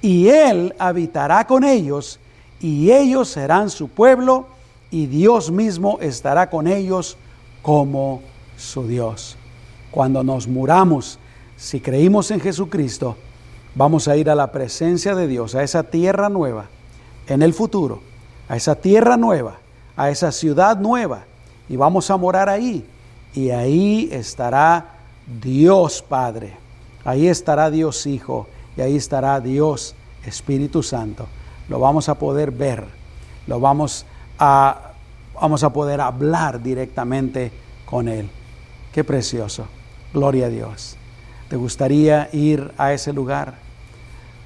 y 0.00 0.28
Él 0.28 0.74
habitará 0.78 1.46
con 1.46 1.64
ellos 1.64 2.18
y 2.60 2.90
ellos 2.90 3.28
serán 3.28 3.70
su 3.70 3.88
pueblo 3.88 4.46
y 4.90 5.06
Dios 5.06 5.50
mismo 5.50 5.98
estará 6.00 6.50
con 6.50 6.66
ellos 6.66 7.16
como 7.62 8.22
su 8.56 8.86
Dios. 8.86 9.36
Cuando 9.90 10.22
nos 10.22 10.46
muramos, 10.46 11.18
si 11.56 11.80
creímos 11.80 12.30
en 12.30 12.40
Jesucristo, 12.40 13.16
vamos 13.74 14.08
a 14.08 14.16
ir 14.16 14.30
a 14.30 14.34
la 14.34 14.52
presencia 14.52 15.14
de 15.14 15.26
Dios, 15.26 15.54
a 15.54 15.62
esa 15.62 15.84
tierra 15.84 16.28
nueva, 16.28 16.66
en 17.26 17.42
el 17.42 17.54
futuro, 17.54 18.00
a 18.48 18.56
esa 18.56 18.74
tierra 18.74 19.16
nueva, 19.16 19.58
a 19.96 20.10
esa 20.10 20.32
ciudad 20.32 20.78
nueva, 20.78 21.24
y 21.68 21.76
vamos 21.76 22.10
a 22.10 22.16
morar 22.16 22.48
ahí. 22.48 22.84
Y 23.34 23.50
ahí 23.50 24.08
estará 24.12 24.96
Dios 25.40 26.02
Padre, 26.06 26.56
ahí 27.04 27.28
estará 27.28 27.70
Dios 27.70 28.06
Hijo, 28.06 28.46
y 28.76 28.80
ahí 28.80 28.96
estará 28.96 29.40
Dios 29.40 29.94
Espíritu 30.24 30.82
Santo. 30.82 31.26
Lo 31.68 31.78
vamos 31.78 32.08
a 32.08 32.14
poder 32.14 32.50
ver, 32.50 32.86
lo 33.46 33.60
vamos 33.60 34.06
a, 34.38 34.92
vamos 35.40 35.62
a 35.64 35.72
poder 35.72 36.00
hablar 36.00 36.62
directamente 36.62 37.52
con 37.86 38.08
Él. 38.08 38.28
Qué 38.92 39.04
precioso. 39.04 39.66
Gloria 40.12 40.46
a 40.46 40.50
Dios. 40.50 40.96
¿Te 41.48 41.56
gustaría 41.56 42.28
ir 42.32 42.72
a 42.76 42.92
ese 42.92 43.12
lugar? 43.12 43.54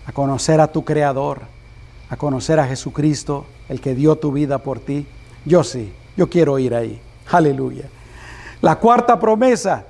A 0.06 0.12
conocer 0.12 0.60
a 0.60 0.68
tu 0.68 0.84
Creador, 0.84 1.42
a 2.10 2.16
conocer 2.16 2.60
a 2.60 2.66
Jesucristo, 2.66 3.46
el 3.68 3.80
que 3.80 3.94
dio 3.94 4.16
tu 4.16 4.32
vida 4.32 4.58
por 4.58 4.78
ti. 4.78 5.06
Yo 5.44 5.64
sí, 5.64 5.92
yo 6.16 6.28
quiero 6.28 6.58
ir 6.58 6.74
ahí. 6.74 7.00
Aleluya. 7.30 7.88
La 8.60 8.78
cuarta 8.78 9.18
promesa 9.18 9.84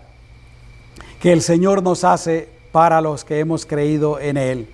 que 1.21 1.33
el 1.33 1.43
Señor 1.43 1.83
nos 1.83 2.05
hace 2.05 2.56
para 2.77 3.01
los 3.01 3.25
que 3.25 3.39
hemos 3.39 3.65
creído 3.65 4.21
en 4.21 4.37
Él 4.37 4.69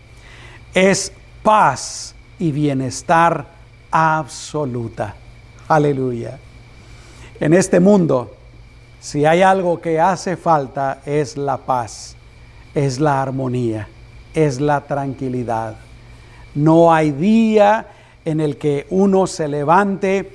es 0.75 1.13
paz 1.45 2.17
y 2.37 2.51
bienestar 2.51 3.47
absoluta. 3.93 5.15
Aleluya. 5.69 6.37
En 7.39 7.55
este 7.55 7.79
mundo, 7.79 8.35
si 8.99 9.25
hay 9.25 9.43
algo 9.43 9.81
que 9.81 10.01
hace 10.01 10.37
falta 10.37 11.01
es 11.07 11.37
la 11.37 11.59
paz, 11.59 12.17
es 12.75 12.99
la 12.99 13.23
armonía, 13.23 13.87
es 14.35 14.61
la 14.61 14.81
tranquilidad. 14.81 15.77
No 16.57 16.93
hay 16.93 17.13
día 17.13 17.87
en 18.25 18.41
el 18.41 18.57
que 18.57 18.85
uno 18.91 19.29
se 19.29 19.47
levante 19.47 20.29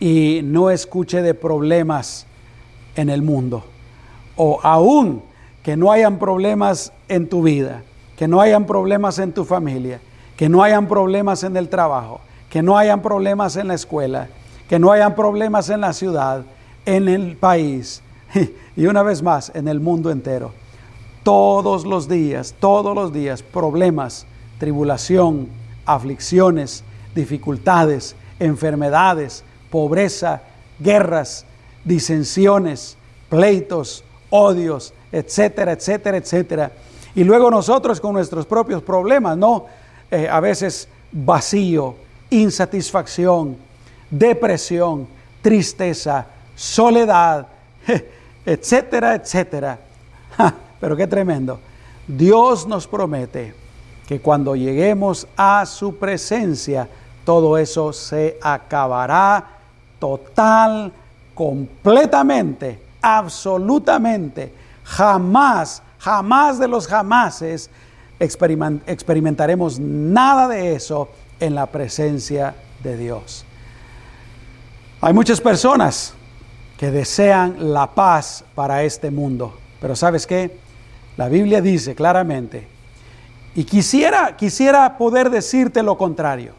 y 0.00 0.40
no 0.42 0.70
escuche 0.70 1.22
de 1.22 1.34
problemas 1.34 2.26
en 2.96 3.10
el 3.10 3.22
mundo. 3.22 3.64
O 4.34 4.58
aún 4.60 5.30
que 5.62 5.76
no 5.76 5.92
hayan 5.92 6.18
problemas 6.18 6.92
en 7.08 7.28
tu 7.28 7.42
vida, 7.42 7.82
que 8.16 8.28
no 8.28 8.40
hayan 8.40 8.66
problemas 8.66 9.18
en 9.18 9.32
tu 9.32 9.44
familia, 9.44 10.00
que 10.36 10.48
no 10.48 10.62
hayan 10.62 10.88
problemas 10.88 11.44
en 11.44 11.56
el 11.56 11.68
trabajo, 11.68 12.20
que 12.50 12.62
no 12.62 12.76
hayan 12.76 13.00
problemas 13.00 13.56
en 13.56 13.68
la 13.68 13.74
escuela, 13.74 14.28
que 14.68 14.78
no 14.78 14.90
hayan 14.90 15.14
problemas 15.14 15.68
en 15.70 15.80
la 15.80 15.92
ciudad, 15.92 16.44
en 16.84 17.08
el 17.08 17.36
país 17.36 18.02
y 18.76 18.86
una 18.86 19.02
vez 19.02 19.22
más 19.22 19.52
en 19.54 19.68
el 19.68 19.80
mundo 19.80 20.10
entero. 20.10 20.52
Todos 21.22 21.86
los 21.86 22.08
días, 22.08 22.54
todos 22.58 22.94
los 22.94 23.12
días, 23.12 23.42
problemas, 23.42 24.26
tribulación, 24.58 25.48
aflicciones, 25.86 26.82
dificultades, 27.14 28.16
enfermedades, 28.40 29.44
pobreza, 29.70 30.42
guerras, 30.80 31.46
disensiones, 31.84 32.96
pleitos, 33.28 34.04
odios, 34.30 34.92
etcétera, 35.12 35.72
etcétera, 35.72 36.16
etcétera. 36.16 36.72
Y 37.14 37.24
luego 37.24 37.50
nosotros 37.50 38.00
con 38.00 38.14
nuestros 38.14 38.46
propios 38.46 38.82
problemas, 38.82 39.36
¿no? 39.36 39.66
Eh, 40.10 40.28
a 40.28 40.40
veces 40.40 40.88
vacío, 41.12 41.94
insatisfacción, 42.30 43.56
depresión, 44.10 45.06
tristeza, 45.42 46.26
soledad, 46.54 47.46
etcétera, 48.46 49.14
etcétera. 49.14 49.78
Pero 50.80 50.96
qué 50.96 51.06
tremendo. 51.06 51.60
Dios 52.06 52.66
nos 52.66 52.86
promete 52.86 53.54
que 54.06 54.20
cuando 54.20 54.56
lleguemos 54.56 55.28
a 55.36 55.64
su 55.66 55.96
presencia, 55.96 56.88
todo 57.24 57.56
eso 57.56 57.92
se 57.92 58.38
acabará 58.42 59.46
total, 59.98 60.92
completamente, 61.34 62.82
absolutamente. 63.00 64.52
Jamás, 64.84 65.82
jamás 65.98 66.58
de 66.58 66.68
los 66.68 66.86
jamases 66.86 67.70
experimentaremos 68.18 69.78
nada 69.78 70.48
de 70.48 70.74
eso 70.74 71.08
en 71.40 71.54
la 71.54 71.66
presencia 71.66 72.54
de 72.82 72.96
Dios. 72.96 73.44
Hay 75.00 75.12
muchas 75.12 75.40
personas 75.40 76.14
que 76.78 76.90
desean 76.90 77.72
la 77.72 77.94
paz 77.94 78.44
para 78.54 78.84
este 78.84 79.10
mundo, 79.10 79.58
pero 79.80 79.96
¿sabes 79.96 80.26
qué? 80.26 80.58
La 81.16 81.28
Biblia 81.28 81.60
dice 81.60 81.94
claramente, 81.94 82.68
y 83.54 83.64
quisiera, 83.64 84.36
quisiera 84.36 84.96
poder 84.96 85.30
decirte 85.30 85.82
lo 85.82 85.98
contrario, 85.98 86.54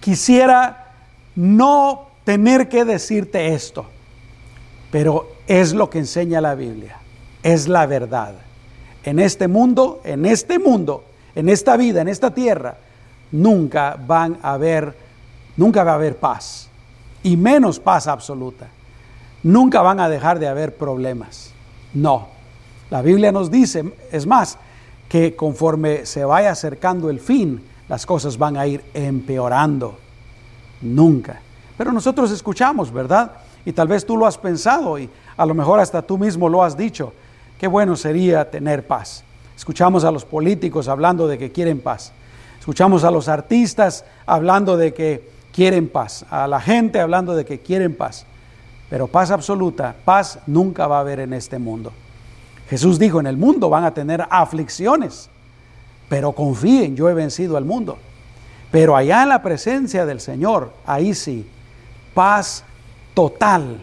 quisiera 0.00 0.92
no 1.34 2.08
tener 2.24 2.68
que 2.68 2.84
decirte 2.84 3.54
esto, 3.54 3.86
pero 4.90 5.32
es 5.46 5.72
lo 5.72 5.90
que 5.90 5.98
enseña 5.98 6.40
la 6.40 6.54
Biblia, 6.54 6.98
es 7.44 7.68
la 7.68 7.86
verdad. 7.86 8.34
En 9.04 9.20
este 9.20 9.46
mundo, 9.46 10.00
en 10.02 10.26
este 10.26 10.58
mundo, 10.58 11.04
en 11.36 11.48
esta 11.48 11.76
vida, 11.76 12.00
en 12.00 12.08
esta 12.08 12.32
tierra, 12.32 12.76
nunca 13.30 13.96
van 14.04 14.38
a 14.42 14.54
haber, 14.54 14.96
nunca 15.56 15.84
va 15.84 15.92
a 15.92 15.96
haber 15.96 16.16
paz, 16.16 16.68
y 17.22 17.36
menos 17.36 17.78
paz 17.78 18.08
absoluta. 18.08 18.66
Nunca 19.42 19.82
van 19.82 20.00
a 20.00 20.08
dejar 20.08 20.38
de 20.38 20.48
haber 20.48 20.74
problemas. 20.74 21.52
No. 21.92 22.28
La 22.90 23.02
Biblia 23.02 23.30
nos 23.30 23.50
dice, 23.50 23.92
es 24.10 24.26
más, 24.26 24.56
que 25.08 25.36
conforme 25.36 26.06
se 26.06 26.24
vaya 26.24 26.50
acercando 26.50 27.10
el 27.10 27.20
fin, 27.20 27.62
las 27.88 28.06
cosas 28.06 28.38
van 28.38 28.56
a 28.56 28.66
ir 28.66 28.82
empeorando. 28.94 29.98
Nunca. 30.80 31.40
Pero 31.76 31.92
nosotros 31.92 32.30
escuchamos, 32.30 32.90
¿verdad? 32.90 33.32
Y 33.66 33.72
tal 33.72 33.88
vez 33.88 34.06
tú 34.06 34.16
lo 34.16 34.26
has 34.26 34.38
pensado 34.38 34.98
y 34.98 35.10
a 35.36 35.44
lo 35.44 35.52
mejor 35.52 35.78
hasta 35.80 36.00
tú 36.00 36.16
mismo 36.16 36.48
lo 36.48 36.62
has 36.62 36.74
dicho. 36.74 37.12
Qué 37.58 37.66
bueno 37.66 37.96
sería 37.96 38.50
tener 38.50 38.86
paz. 38.86 39.24
Escuchamos 39.56 40.04
a 40.04 40.10
los 40.10 40.24
políticos 40.24 40.88
hablando 40.88 41.26
de 41.28 41.38
que 41.38 41.52
quieren 41.52 41.80
paz. 41.80 42.12
Escuchamos 42.58 43.04
a 43.04 43.10
los 43.10 43.28
artistas 43.28 44.04
hablando 44.26 44.76
de 44.76 44.92
que 44.92 45.28
quieren 45.52 45.88
paz. 45.88 46.24
A 46.30 46.46
la 46.48 46.60
gente 46.60 47.00
hablando 47.00 47.34
de 47.34 47.44
que 47.44 47.60
quieren 47.60 47.94
paz. 47.94 48.26
Pero 48.90 49.06
paz 49.06 49.30
absoluta, 49.30 49.94
paz 50.04 50.38
nunca 50.46 50.86
va 50.86 50.98
a 50.98 51.00
haber 51.00 51.20
en 51.20 51.32
este 51.32 51.58
mundo. 51.58 51.92
Jesús 52.68 52.98
dijo, 52.98 53.20
en 53.20 53.26
el 53.26 53.36
mundo 53.36 53.68
van 53.68 53.84
a 53.84 53.92
tener 53.92 54.26
aflicciones, 54.30 55.28
pero 56.08 56.32
confíen, 56.32 56.96
yo 56.96 57.08
he 57.08 57.14
vencido 57.14 57.56
al 57.56 57.64
mundo. 57.64 57.98
Pero 58.70 58.96
allá 58.96 59.22
en 59.22 59.28
la 59.28 59.42
presencia 59.42 60.06
del 60.06 60.20
Señor, 60.20 60.72
ahí 60.86 61.14
sí, 61.14 61.46
paz 62.14 62.64
total, 63.14 63.80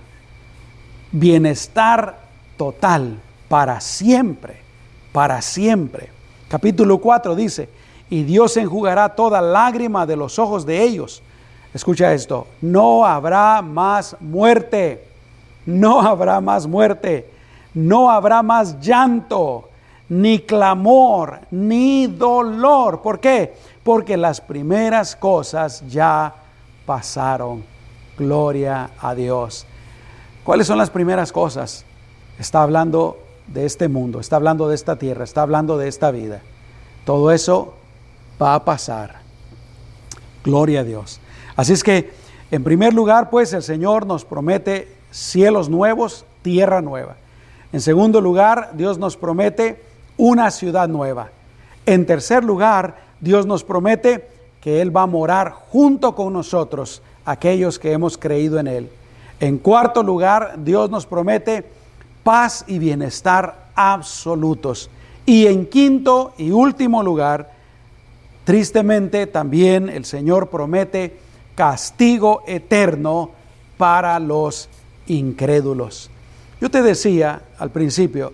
bienestar 1.11 2.19
total, 2.57 3.19
para 3.51 3.81
siempre, 3.81 4.61
para 5.11 5.41
siempre. 5.41 6.09
Capítulo 6.47 6.99
4 6.99 7.35
dice, 7.35 7.67
y 8.09 8.23
Dios 8.23 8.55
enjugará 8.55 9.09
toda 9.09 9.41
lágrima 9.41 10.05
de 10.05 10.15
los 10.15 10.39
ojos 10.39 10.65
de 10.65 10.81
ellos. 10.81 11.21
Escucha 11.73 12.13
esto, 12.13 12.47
no 12.61 13.05
habrá 13.05 13.61
más 13.61 14.15
muerte, 14.21 15.05
no 15.65 16.01
habrá 16.01 16.39
más 16.39 16.65
muerte, 16.65 17.29
no 17.73 18.09
habrá 18.09 18.41
más 18.41 18.79
llanto, 18.79 19.69
ni 20.07 20.39
clamor, 20.39 21.41
ni 21.51 22.07
dolor. 22.07 23.01
¿Por 23.01 23.19
qué? 23.19 23.53
porque 23.83 24.17
las 24.17 24.41
primeras 24.41 25.15
cosas 25.15 25.83
ya 25.89 26.33
pasaron. 26.85 27.63
Gloria 28.17 28.91
a 28.99 29.15
Dios. 29.15 29.65
¿Cuáles 30.43 30.67
son 30.67 30.77
las 30.77 30.89
primeras 30.89 31.31
cosas? 31.31 31.85
Está 32.37 32.61
hablando 32.61 33.17
de 33.53 33.65
este 33.65 33.87
mundo, 33.87 34.19
está 34.19 34.37
hablando 34.37 34.67
de 34.67 34.75
esta 34.75 34.97
tierra, 34.97 35.23
está 35.23 35.41
hablando 35.41 35.77
de 35.77 35.87
esta 35.87 36.11
vida. 36.11 36.41
Todo 37.05 37.31
eso 37.31 37.73
va 38.41 38.55
a 38.55 38.65
pasar. 38.65 39.21
Gloria 40.43 40.81
a 40.81 40.83
Dios. 40.83 41.19
Así 41.55 41.73
es 41.73 41.83
que, 41.83 42.11
en 42.49 42.63
primer 42.63 42.93
lugar, 42.93 43.29
pues 43.29 43.53
el 43.53 43.63
Señor 43.63 44.05
nos 44.05 44.25
promete 44.25 44.95
cielos 45.11 45.69
nuevos, 45.69 46.25
tierra 46.41 46.81
nueva. 46.81 47.15
En 47.71 47.81
segundo 47.81 48.21
lugar, 48.21 48.71
Dios 48.73 48.97
nos 48.97 49.17
promete 49.17 49.81
una 50.17 50.51
ciudad 50.51 50.87
nueva. 50.87 51.29
En 51.85 52.05
tercer 52.05 52.43
lugar, 52.43 52.97
Dios 53.19 53.45
nos 53.45 53.63
promete 53.63 54.27
que 54.59 54.81
Él 54.81 54.95
va 54.95 55.03
a 55.03 55.07
morar 55.07 55.51
junto 55.51 56.15
con 56.15 56.33
nosotros, 56.33 57.01
aquellos 57.25 57.79
que 57.79 57.91
hemos 57.91 58.17
creído 58.17 58.59
en 58.59 58.67
Él. 58.67 58.89
En 59.39 59.57
cuarto 59.57 60.03
lugar, 60.03 60.55
Dios 60.57 60.89
nos 60.89 61.05
promete 61.05 61.65
paz 62.23 62.65
y 62.67 62.79
bienestar 62.79 63.69
absolutos. 63.75 64.89
Y 65.25 65.47
en 65.47 65.65
quinto 65.65 66.33
y 66.37 66.51
último 66.51 67.03
lugar, 67.03 67.51
tristemente 68.43 69.27
también 69.27 69.89
el 69.89 70.05
Señor 70.05 70.49
promete 70.49 71.17
castigo 71.55 72.43
eterno 72.47 73.31
para 73.77 74.19
los 74.19 74.69
incrédulos. 75.07 76.09
Yo 76.59 76.69
te 76.69 76.81
decía 76.81 77.41
al 77.57 77.71
principio 77.71 78.33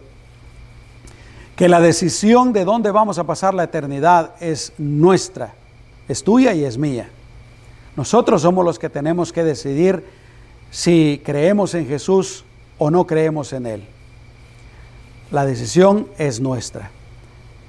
que 1.55 1.69
la 1.69 1.79
decisión 1.79 2.53
de 2.53 2.65
dónde 2.65 2.91
vamos 2.91 3.17
a 3.17 3.23
pasar 3.23 3.53
la 3.53 3.63
eternidad 3.63 4.35
es 4.39 4.73
nuestra, 4.77 5.53
es 6.07 6.23
tuya 6.23 6.53
y 6.53 6.63
es 6.63 6.77
mía. 6.77 7.09
Nosotros 7.95 8.43
somos 8.43 8.63
los 8.63 8.77
que 8.77 8.89
tenemos 8.89 9.33
que 9.33 9.43
decidir 9.43 10.05
si 10.69 11.21
creemos 11.25 11.73
en 11.73 11.87
Jesús 11.87 12.45
o 12.77 12.91
no 12.91 13.07
creemos 13.07 13.53
en 13.53 13.65
Él. 13.65 13.83
La 15.31 15.45
decisión 15.45 16.07
es 16.17 16.39
nuestra. 16.39 16.91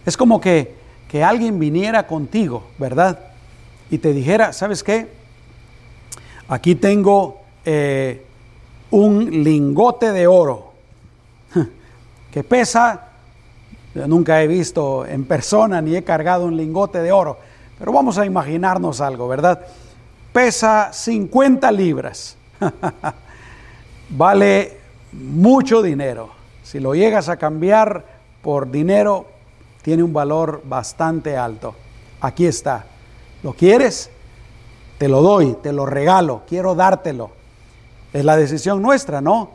Es 0.07 0.16
como 0.16 0.40
que, 0.40 0.75
que 1.09 1.25
alguien 1.25 1.59
viniera 1.59 2.07
contigo, 2.07 2.64
¿verdad? 2.79 3.18
Y 3.90 3.99
te 3.99 4.12
dijera, 4.12 4.53
¿sabes 4.53 4.83
qué? 4.83 5.09
Aquí 6.49 6.75
tengo 6.75 7.40
eh, 7.64 8.25
un 8.90 9.42
lingote 9.42 10.12
de 10.12 10.27
oro 10.27 10.73
que 12.31 12.44
pesa, 12.44 13.09
yo 13.94 14.07
nunca 14.07 14.42
he 14.42 14.47
visto 14.47 15.05
en 15.05 15.25
persona 15.25 15.81
ni 15.83 15.97
he 15.97 16.05
cargado 16.05 16.47
un 16.47 16.57
lingote 16.57 17.03
de 17.03 17.12
oro, 17.12 17.38
pero 17.79 17.92
vamos 17.92 18.18
a 18.18 18.25
imaginarnos 18.25 19.01
algo, 19.01 19.29
¿verdad? 19.29 19.61
Pesa 20.33 20.90
50 20.92 21.71
libras, 21.73 22.37
vale 24.09 24.78
mucho 25.12 25.83
dinero. 25.83 26.31
Si 26.62 26.81
lo 26.81 26.94
llegas 26.94 27.29
a 27.29 27.37
cambiar 27.37 28.05
por 28.42 28.71
dinero, 28.71 29.27
tiene 29.83 30.03
un 30.03 30.12
valor 30.12 30.62
bastante 30.64 31.37
alto. 31.37 31.75
Aquí 32.21 32.47
está. 32.47 32.85
¿Lo 33.42 33.53
quieres? 33.53 34.11
Te 34.99 35.09
lo 35.09 35.23
doy, 35.23 35.57
te 35.62 35.73
lo 35.73 35.87
regalo, 35.87 36.42
quiero 36.49 36.75
dártelo. 36.75 37.31
Es 38.12 38.25
la 38.25 38.37
decisión 38.37 38.83
nuestra, 38.83 39.21
¿no? 39.21 39.51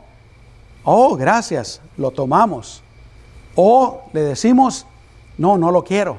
Oh, 0.84 1.16
gracias, 1.16 1.80
lo 1.96 2.10
tomamos. 2.10 2.82
O 3.54 4.04
le 4.12 4.22
decimos, 4.22 4.86
no, 5.38 5.58
no 5.58 5.70
lo 5.70 5.84
quiero. 5.84 6.18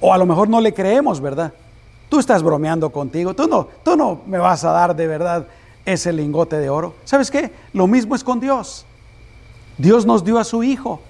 O 0.00 0.12
a 0.12 0.18
lo 0.18 0.26
mejor 0.26 0.48
no 0.48 0.60
le 0.60 0.72
creemos, 0.72 1.20
¿verdad? 1.20 1.52
Tú 2.08 2.18
estás 2.18 2.42
bromeando 2.42 2.90
contigo, 2.90 3.34
tú 3.34 3.46
no, 3.46 3.68
tú 3.84 3.96
no 3.96 4.20
me 4.26 4.38
vas 4.38 4.64
a 4.64 4.70
dar 4.70 4.96
de 4.96 5.06
verdad 5.06 5.46
ese 5.92 6.12
lingote 6.12 6.58
de 6.58 6.68
oro. 6.68 6.94
¿Sabes 7.04 7.30
qué? 7.30 7.52
Lo 7.72 7.86
mismo 7.86 8.14
es 8.14 8.22
con 8.22 8.40
Dios. 8.40 8.84
Dios 9.78 10.04
nos 10.04 10.24
dio 10.24 10.38
a 10.38 10.44
su 10.44 10.62
Hijo 10.62 11.00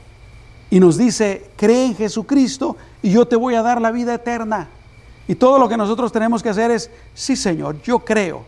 y 0.71 0.79
nos 0.81 0.97
dice, 0.97 1.51
cree 1.57 1.87
en 1.87 1.97
Jesucristo 1.97 2.77
y 3.03 3.11
yo 3.11 3.27
te 3.27 3.37
voy 3.37 3.55
a 3.55 3.63
dar 3.63 3.81
la 3.81 3.91
vida 3.91 4.15
eterna. 4.15 4.69
Y 5.27 5.35
todo 5.35 5.59
lo 5.59 5.69
que 5.69 5.77
nosotros 5.77 6.13
tenemos 6.13 6.43
que 6.43 6.51
hacer 6.51 6.71
es, 6.71 6.91
sí 7.15 7.37
Señor, 7.37 7.81
yo 7.83 8.01
creo, 8.01 8.45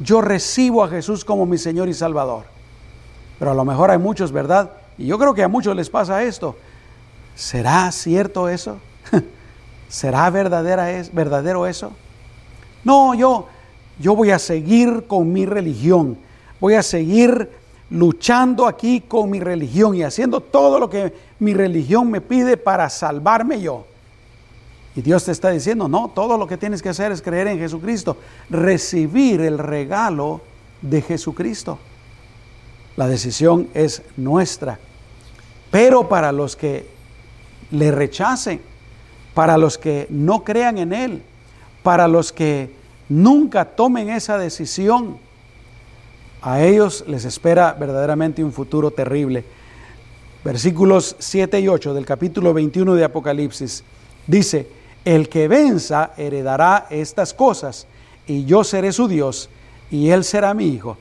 yo 0.00 0.20
recibo 0.20 0.82
a 0.82 0.88
Jesús 0.88 1.24
como 1.24 1.46
mi 1.46 1.58
Señor 1.58 1.88
y 1.88 1.94
Salvador. 1.94 2.44
Pero 3.38 3.50
a 3.50 3.54
lo 3.54 3.64
mejor 3.64 3.90
hay 3.90 3.98
muchos, 3.98 4.32
¿verdad? 4.32 4.72
Y 4.96 5.06
yo 5.06 5.18
creo 5.18 5.34
que 5.34 5.42
a 5.42 5.48
muchos 5.48 5.76
les 5.76 5.90
pasa 5.90 6.22
esto. 6.22 6.56
¿Será 7.34 7.90
cierto 7.92 8.48
eso? 8.48 8.78
¿Será 9.88 10.28
verdadera 10.30 10.90
es, 10.92 11.14
verdadero 11.14 11.66
eso? 11.66 11.92
No, 12.84 13.14
yo, 13.14 13.48
yo 13.98 14.14
voy 14.14 14.30
a 14.30 14.38
seguir 14.38 15.04
con 15.06 15.32
mi 15.32 15.46
religión. 15.46 16.18
Voy 16.60 16.74
a 16.74 16.82
seguir 16.82 17.50
luchando 17.90 18.66
aquí 18.66 19.00
con 19.00 19.30
mi 19.30 19.40
religión 19.40 19.94
y 19.94 20.02
haciendo 20.02 20.40
todo 20.40 20.78
lo 20.78 20.90
que 20.90 21.12
mi 21.38 21.54
religión 21.54 22.10
me 22.10 22.20
pide 22.20 22.56
para 22.56 22.88
salvarme 22.90 23.60
yo. 23.60 23.86
Y 24.94 25.02
Dios 25.02 25.24
te 25.24 25.32
está 25.32 25.50
diciendo, 25.50 25.88
no, 25.88 26.10
todo 26.14 26.36
lo 26.36 26.46
que 26.46 26.56
tienes 26.56 26.82
que 26.82 26.88
hacer 26.88 27.12
es 27.12 27.22
creer 27.22 27.46
en 27.46 27.58
Jesucristo, 27.58 28.16
recibir 28.50 29.40
el 29.40 29.58
regalo 29.58 30.40
de 30.82 31.02
Jesucristo. 31.02 31.78
La 32.96 33.06
decisión 33.06 33.68
es 33.74 34.02
nuestra. 34.16 34.78
Pero 35.70 36.08
para 36.08 36.32
los 36.32 36.56
que 36.56 36.88
le 37.70 37.92
rechacen, 37.92 38.60
para 39.34 39.56
los 39.56 39.78
que 39.78 40.06
no 40.10 40.42
crean 40.42 40.78
en 40.78 40.92
Él, 40.92 41.22
para 41.82 42.08
los 42.08 42.32
que 42.32 42.77
nunca 43.08 43.64
tomen 43.64 44.10
esa 44.10 44.38
decisión, 44.38 45.18
a 46.42 46.62
ellos 46.62 47.04
les 47.08 47.24
espera 47.24 47.72
verdaderamente 47.72 48.44
un 48.44 48.52
futuro 48.52 48.90
terrible. 48.90 49.44
Versículos 50.44 51.16
7 51.18 51.60
y 51.60 51.68
8 51.68 51.94
del 51.94 52.06
capítulo 52.06 52.54
21 52.54 52.94
de 52.94 53.04
Apocalipsis 53.04 53.82
dice, 54.26 54.68
el 55.04 55.28
que 55.28 55.48
venza 55.48 56.12
heredará 56.16 56.86
estas 56.90 57.34
cosas 57.34 57.86
y 58.26 58.44
yo 58.44 58.62
seré 58.62 58.92
su 58.92 59.08
Dios 59.08 59.48
y 59.90 60.10
él 60.10 60.22
será 60.22 60.54
mi 60.54 60.66
hijo. 60.68 60.96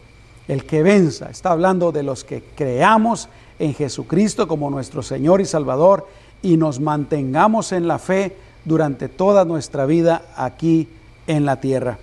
El 0.48 0.66
que 0.66 0.82
venza, 0.82 1.30
está 1.30 1.52
hablando 1.52 1.92
de 1.92 2.04
los 2.04 2.24
que 2.24 2.42
creamos 2.56 3.30
en 3.60 3.74
Jesucristo 3.74 4.48
como 4.48 4.70
nuestro 4.70 5.04
Señor 5.04 5.42
y 5.42 5.46
Salvador 5.46 6.08
y 6.42 6.58
nos 6.58 6.80
mantengamos 6.80 7.74
en 7.74 7.88
la 7.88 8.00
fe 8.00 8.36
durante 8.66 9.10
toda 9.10 9.46
nuestra 9.46 9.86
vida 9.86 10.24
aquí 10.36 10.88
en 11.28 11.46
la 11.46 11.60
tierra. 11.60 11.98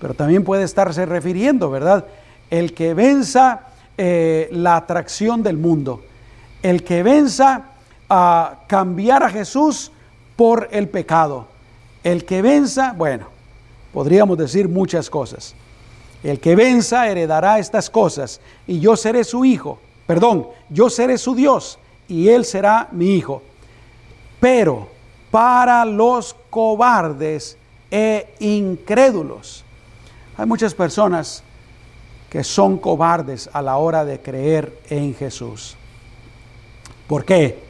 Pero 0.00 0.14
también 0.14 0.44
puede 0.44 0.64
estarse 0.64 1.06
refiriendo, 1.06 1.70
¿verdad? 1.70 2.04
el 2.50 2.74
que 2.74 2.94
venza 2.94 3.68
eh, 3.96 4.48
la 4.52 4.76
atracción 4.76 5.42
del 5.42 5.56
mundo, 5.56 6.02
el 6.62 6.84
que 6.84 7.02
venza 7.02 7.64
a 8.08 8.60
cambiar 8.68 9.22
a 9.22 9.30
Jesús 9.30 9.90
por 10.36 10.68
el 10.70 10.88
pecado, 10.88 11.46
el 12.02 12.24
que 12.24 12.42
venza, 12.42 12.94
bueno, 12.96 13.26
podríamos 13.92 14.38
decir 14.38 14.68
muchas 14.68 15.08
cosas. 15.10 15.54
El 16.22 16.40
que 16.40 16.56
venza 16.56 17.08
heredará 17.08 17.58
estas 17.58 17.90
cosas 17.90 18.40
y 18.66 18.80
yo 18.80 18.96
seré 18.96 19.24
su 19.24 19.44
hijo, 19.44 19.78
perdón, 20.06 20.46
yo 20.70 20.88
seré 20.88 21.18
su 21.18 21.34
Dios 21.34 21.78
y 22.08 22.28
él 22.28 22.44
será 22.44 22.88
mi 22.92 23.14
hijo. 23.14 23.42
Pero 24.40 24.88
para 25.30 25.84
los 25.84 26.36
cobardes 26.50 27.58
e 27.96 28.34
incrédulos, 28.40 29.64
hay 30.36 30.46
muchas 30.46 30.74
personas 30.74 31.44
que 32.28 32.42
son 32.42 32.76
cobardes 32.78 33.48
a 33.52 33.62
la 33.62 33.76
hora 33.76 34.04
de 34.04 34.20
creer 34.20 34.76
en 34.90 35.14
Jesús. 35.14 35.76
¿Por 37.06 37.24
qué? 37.24 37.62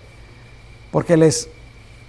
Porque 0.90 1.18
les, 1.18 1.50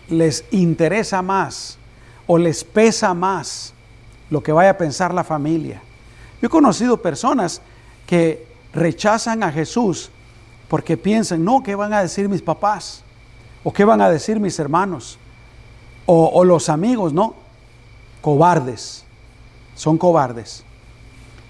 les 0.08 0.46
interesa 0.52 1.22
más 1.22 1.78
o 2.26 2.38
les 2.38 2.64
pesa 2.64 3.14
más 3.14 3.74
lo 4.30 4.42
que 4.42 4.54
vaya 4.54 4.70
a 4.70 4.78
pensar 4.78 5.14
la 5.14 5.26
familia. 5.26 5.82
Yo 6.42 6.48
he 6.48 6.50
conocido 6.50 7.02
personas 7.02 7.62
que 8.08 8.48
rechazan 8.72 9.44
a 9.44 9.52
Jesús 9.52 10.10
porque 10.70 10.96
piensan, 10.96 11.44
no, 11.44 11.62
¿qué 11.62 11.76
van 11.76 11.92
a 11.92 12.02
decir 12.02 12.30
mis 12.30 12.42
papás? 12.42 13.04
¿O 13.66 13.74
qué 13.74 13.84
van 13.84 14.00
a 14.00 14.10
decir 14.10 14.40
mis 14.40 14.58
hermanos? 14.58 15.20
O, 16.06 16.28
o 16.34 16.46
los 16.46 16.70
amigos, 16.70 17.12
no. 17.12 17.45
Cobardes. 18.26 19.04
Son 19.76 20.00
cobardes. 20.00 20.64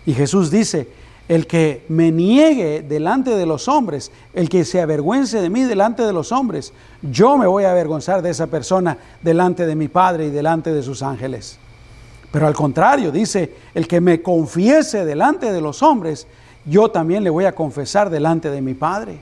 Y 0.05 0.13
Jesús 0.13 0.51
dice, 0.51 0.89
el 1.29 1.47
que 1.47 1.85
me 1.87 2.11
niegue 2.11 2.81
delante 2.81 3.31
de 3.31 3.45
los 3.45 3.69
hombres, 3.69 4.11
el 4.33 4.49
que 4.49 4.65
se 4.65 4.81
avergüence 4.81 5.39
de 5.39 5.49
mí 5.49 5.63
delante 5.63 6.03
de 6.03 6.11
los 6.11 6.33
hombres, 6.33 6.73
yo 7.01 7.37
me 7.37 7.47
voy 7.47 7.63
a 7.63 7.71
avergonzar 7.71 8.21
de 8.21 8.31
esa 8.31 8.47
persona 8.47 8.97
delante 9.21 9.65
de 9.65 9.73
mi 9.73 9.87
Padre 9.87 10.25
y 10.25 10.31
delante 10.31 10.73
de 10.73 10.83
sus 10.83 11.01
ángeles. 11.01 11.57
Pero 12.29 12.45
al 12.45 12.53
contrario, 12.53 13.09
dice, 13.09 13.55
el 13.73 13.87
que 13.87 14.01
me 14.01 14.21
confiese 14.21 15.05
delante 15.05 15.53
de 15.53 15.61
los 15.61 15.81
hombres, 15.81 16.27
yo 16.65 16.91
también 16.91 17.23
le 17.23 17.29
voy 17.29 17.45
a 17.45 17.55
confesar 17.55 18.09
delante 18.09 18.51
de 18.51 18.61
mi 18.61 18.73
Padre. 18.73 19.17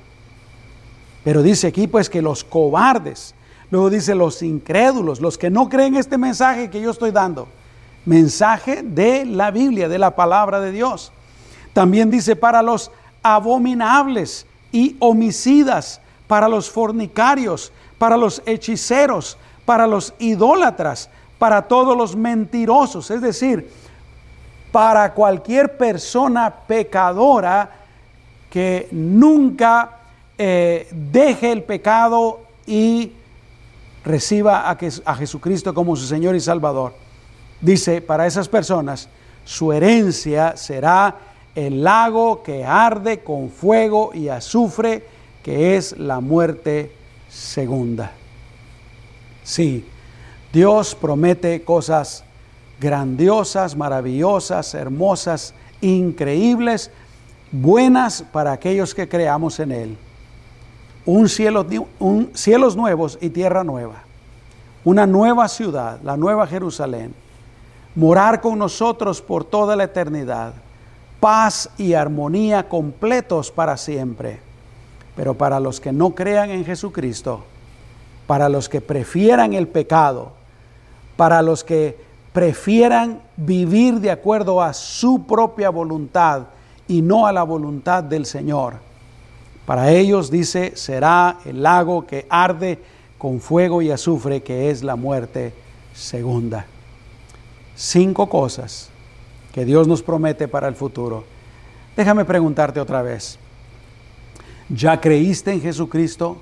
Pero 1.24 1.44
dice 1.44 1.68
aquí 1.68 1.86
pues 1.86 2.10
que 2.10 2.24
los 2.24 2.44
cobardes, 2.44 3.36
luego 3.72 3.90
dice 3.90 4.16
los 4.16 4.42
incrédulos, 4.42 5.22
los 5.22 5.38
que 5.38 5.50
no 5.50 5.70
creen 5.70 5.96
este 5.96 6.18
mensaje 6.18 6.70
que 6.70 6.82
yo 6.82 6.92
estoy 6.92 7.12
dando, 7.12 7.48
mensaje 8.06 8.84
de 8.84 9.26
la 9.26 9.52
Biblia, 9.52 9.90
de 9.90 10.00
la 10.00 10.16
palabra 10.16 10.60
de 10.60 10.72
Dios. 10.72 11.12
También 11.74 12.12
dice 12.12 12.36
para 12.36 12.62
los 12.62 12.92
abominables 13.24 14.46
y 14.72 14.96
homicidas, 15.00 16.02
para 16.28 16.48
los 16.48 16.70
fornicarios, 16.70 17.72
para 17.98 18.18
los 18.18 18.42
hechiceros, 18.46 19.38
para 19.66 19.88
los 19.88 20.14
idólatras, 20.20 21.10
para 21.40 21.64
todos 21.64 21.98
los 21.98 22.16
mentirosos, 22.16 23.10
es 23.12 23.22
decir, 23.22 23.70
para 24.72 25.14
cualquier 25.14 25.78
persona 25.78 26.54
pecadora 26.68 27.70
que 28.50 28.88
nunca 28.92 30.00
eh, 30.38 30.88
deje 30.92 31.52
el 31.52 31.64
pecado 31.64 32.42
y 32.66 33.12
reciba 34.04 34.70
a, 34.70 34.78
a 35.06 35.16
Jesucristo 35.16 35.74
como 35.74 35.96
su 35.96 36.06
Señor 36.06 36.36
y 36.36 36.40
Salvador 36.40 36.94
dice, 37.64 38.02
para 38.02 38.28
esas 38.28 38.48
personas, 38.50 39.10
su 39.46 39.74
herencia 39.74 40.56
será 40.58 41.16
el 41.56 41.84
lago 41.84 42.44
que 42.44 42.64
arde 42.66 43.20
con 43.20 43.50
fuego 43.50 44.12
y 44.14 44.28
azufre, 44.28 45.06
que 45.42 45.76
es 45.78 45.98
la 45.98 46.20
muerte 46.20 46.92
segunda. 47.30 48.12
Sí, 49.44 49.86
Dios 50.52 50.96
promete 50.96 51.64
cosas 51.64 52.24
grandiosas, 52.80 53.76
maravillosas, 53.76 54.74
hermosas, 54.74 55.54
increíbles, 55.82 56.92
buenas 57.52 58.24
para 58.32 58.52
aquellos 58.52 58.94
que 58.94 59.08
creamos 59.08 59.60
en 59.60 59.72
Él. 59.72 59.98
Un 61.06 61.28
cielo, 61.28 61.66
un, 62.00 62.32
cielos 62.34 62.76
nuevos 62.76 63.18
y 63.22 63.30
tierra 63.30 63.64
nueva. 63.64 64.04
Una 64.86 65.06
nueva 65.06 65.48
ciudad, 65.48 66.00
la 66.04 66.18
nueva 66.18 66.48
Jerusalén. 66.48 67.14
Morar 67.96 68.42
con 68.42 68.58
nosotros 68.58 69.22
por 69.22 69.44
toda 69.44 69.76
la 69.76 69.86
eternidad. 69.86 70.54
Paz 71.20 71.70
y 71.78 71.94
armonía 71.94 72.68
completos 72.68 73.52
para 73.52 73.78
siempre. 73.78 74.40
Pero 75.16 75.34
para 75.34 75.60
los 75.60 75.80
que 75.80 75.92
no 75.92 76.12
crean 76.12 76.50
en 76.50 76.66
Jesucristo, 76.66 77.44
para 78.26 78.50
los 78.50 78.68
que 78.68 78.82
prefieran 78.82 79.54
el 79.54 79.68
pecado, 79.68 80.32
para 81.16 81.42
los 81.42 81.64
que 81.64 81.98
prefieran 82.34 83.22
vivir 83.38 84.00
de 84.00 84.10
acuerdo 84.10 84.62
a 84.62 84.74
su 84.74 85.26
propia 85.26 85.70
voluntad 85.70 86.44
y 86.88 87.02
no 87.02 87.28
a 87.28 87.32
la 87.32 87.44
voluntad 87.44 88.04
del 88.04 88.26
Señor. 88.26 88.93
Para 89.66 89.92
ellos, 89.92 90.30
dice, 90.30 90.76
será 90.76 91.40
el 91.46 91.64
lago 91.64 92.06
que 92.06 92.26
arde 92.30 92.80
con 93.18 93.40
fuego 93.40 93.82
y 93.82 93.92
azufre, 93.92 94.44
que 94.44 94.70
es 94.70 94.84
la 94.84 94.96
muerte 94.96 95.54
segunda. 95.94 96.66
Cinco 97.76 98.28
cosas 98.28 98.90
que 99.54 99.64
Dios 99.64 99.88
nos 99.88 100.04
promete 100.04 100.48
para 100.48 100.68
el 100.68 100.76
futuro. 100.76 101.24
Déjame 101.96 102.26
preguntarte 102.26 102.80
otra 102.80 103.02
vez. 103.02 103.40
¿Ya 104.68 105.00
creíste 105.00 105.54
en 105.54 105.62
Jesucristo 105.62 106.38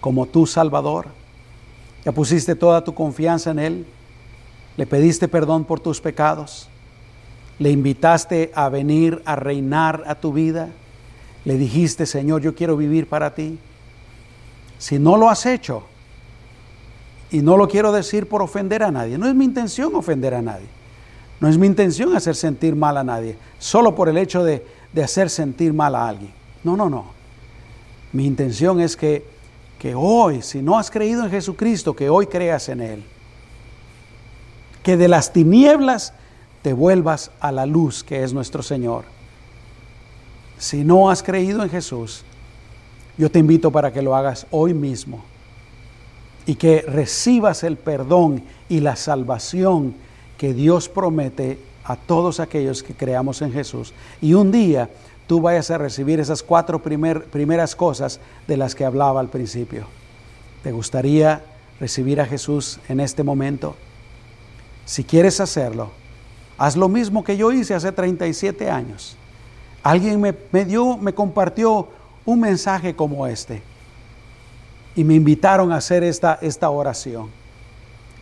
como 0.00 0.26
tu 0.26 0.46
Salvador? 0.46 1.08
¿Ya 2.04 2.12
pusiste 2.12 2.54
toda 2.54 2.82
tu 2.82 2.94
confianza 2.94 3.50
en 3.50 3.58
Él? 3.58 3.86
¿Le 4.76 4.86
pediste 4.86 5.28
perdón 5.28 5.64
por 5.64 5.80
tus 5.80 6.00
pecados? 6.00 6.68
¿Le 7.58 7.70
invitaste 7.70 8.50
a 8.54 8.70
venir 8.70 9.22
a 9.26 9.36
reinar 9.36 10.02
a 10.06 10.14
tu 10.14 10.32
vida? 10.32 10.70
¿Le 11.44 11.56
dijiste, 11.56 12.06
Señor, 12.06 12.42
yo 12.42 12.54
quiero 12.54 12.76
vivir 12.76 13.08
para 13.08 13.34
ti? 13.34 13.58
Si 14.78 14.98
no 14.98 15.16
lo 15.16 15.30
has 15.30 15.46
hecho, 15.46 15.84
y 17.30 17.40
no 17.40 17.56
lo 17.56 17.68
quiero 17.68 17.92
decir 17.92 18.28
por 18.28 18.42
ofender 18.42 18.82
a 18.82 18.90
nadie, 18.90 19.16
no 19.16 19.28
es 19.28 19.34
mi 19.34 19.44
intención 19.44 19.94
ofender 19.94 20.34
a 20.34 20.42
nadie, 20.42 20.66
no 21.38 21.48
es 21.48 21.56
mi 21.56 21.66
intención 21.66 22.14
hacer 22.16 22.34
sentir 22.34 22.74
mal 22.74 22.96
a 22.96 23.04
nadie, 23.04 23.36
solo 23.58 23.94
por 23.94 24.08
el 24.08 24.18
hecho 24.18 24.42
de, 24.42 24.66
de 24.92 25.02
hacer 25.02 25.30
sentir 25.30 25.72
mal 25.72 25.94
a 25.94 26.08
alguien. 26.08 26.32
No, 26.64 26.76
no, 26.76 26.90
no. 26.90 27.06
Mi 28.12 28.26
intención 28.26 28.80
es 28.80 28.96
que, 28.96 29.24
que 29.78 29.94
hoy, 29.94 30.42
si 30.42 30.60
no 30.60 30.78
has 30.78 30.90
creído 30.90 31.24
en 31.24 31.30
Jesucristo, 31.30 31.94
que 31.94 32.10
hoy 32.10 32.26
creas 32.26 32.68
en 32.68 32.80
Él. 32.80 33.04
Que 34.82 34.96
de 34.96 35.08
las 35.08 35.32
tinieblas 35.32 36.12
te 36.62 36.72
vuelvas 36.72 37.30
a 37.40 37.52
la 37.52 37.64
luz 37.66 38.02
que 38.02 38.24
es 38.24 38.32
nuestro 38.32 38.62
Señor. 38.62 39.04
Si 40.60 40.84
no 40.84 41.08
has 41.08 41.22
creído 41.22 41.62
en 41.62 41.70
Jesús, 41.70 42.22
yo 43.16 43.30
te 43.30 43.38
invito 43.38 43.70
para 43.70 43.94
que 43.94 44.02
lo 44.02 44.14
hagas 44.14 44.46
hoy 44.50 44.74
mismo 44.74 45.24
y 46.44 46.54
que 46.56 46.82
recibas 46.82 47.64
el 47.64 47.78
perdón 47.78 48.42
y 48.68 48.80
la 48.80 48.94
salvación 48.94 49.94
que 50.36 50.52
Dios 50.52 50.90
promete 50.90 51.58
a 51.82 51.96
todos 51.96 52.40
aquellos 52.40 52.82
que 52.82 52.92
creamos 52.92 53.40
en 53.40 53.54
Jesús. 53.54 53.94
Y 54.20 54.34
un 54.34 54.52
día 54.52 54.90
tú 55.26 55.40
vayas 55.40 55.70
a 55.70 55.78
recibir 55.78 56.20
esas 56.20 56.42
cuatro 56.42 56.82
primeras 56.82 57.74
cosas 57.74 58.20
de 58.46 58.58
las 58.58 58.74
que 58.74 58.84
hablaba 58.84 59.18
al 59.20 59.30
principio. 59.30 59.86
¿Te 60.62 60.72
gustaría 60.72 61.42
recibir 61.80 62.20
a 62.20 62.26
Jesús 62.26 62.80
en 62.90 63.00
este 63.00 63.22
momento? 63.22 63.76
Si 64.84 65.04
quieres 65.04 65.40
hacerlo, 65.40 65.90
haz 66.58 66.76
lo 66.76 66.90
mismo 66.90 67.24
que 67.24 67.38
yo 67.38 67.50
hice 67.50 67.72
hace 67.72 67.92
37 67.92 68.68
años. 68.68 69.16
Alguien 69.82 70.20
me, 70.20 70.34
me 70.52 70.64
dio, 70.64 70.96
me 70.96 71.14
compartió 71.14 71.88
un 72.24 72.40
mensaje 72.40 72.94
como 72.94 73.26
este 73.26 73.62
y 74.94 75.04
me 75.04 75.14
invitaron 75.14 75.72
a 75.72 75.76
hacer 75.76 76.02
esta, 76.02 76.38
esta 76.42 76.68
oración. 76.70 77.30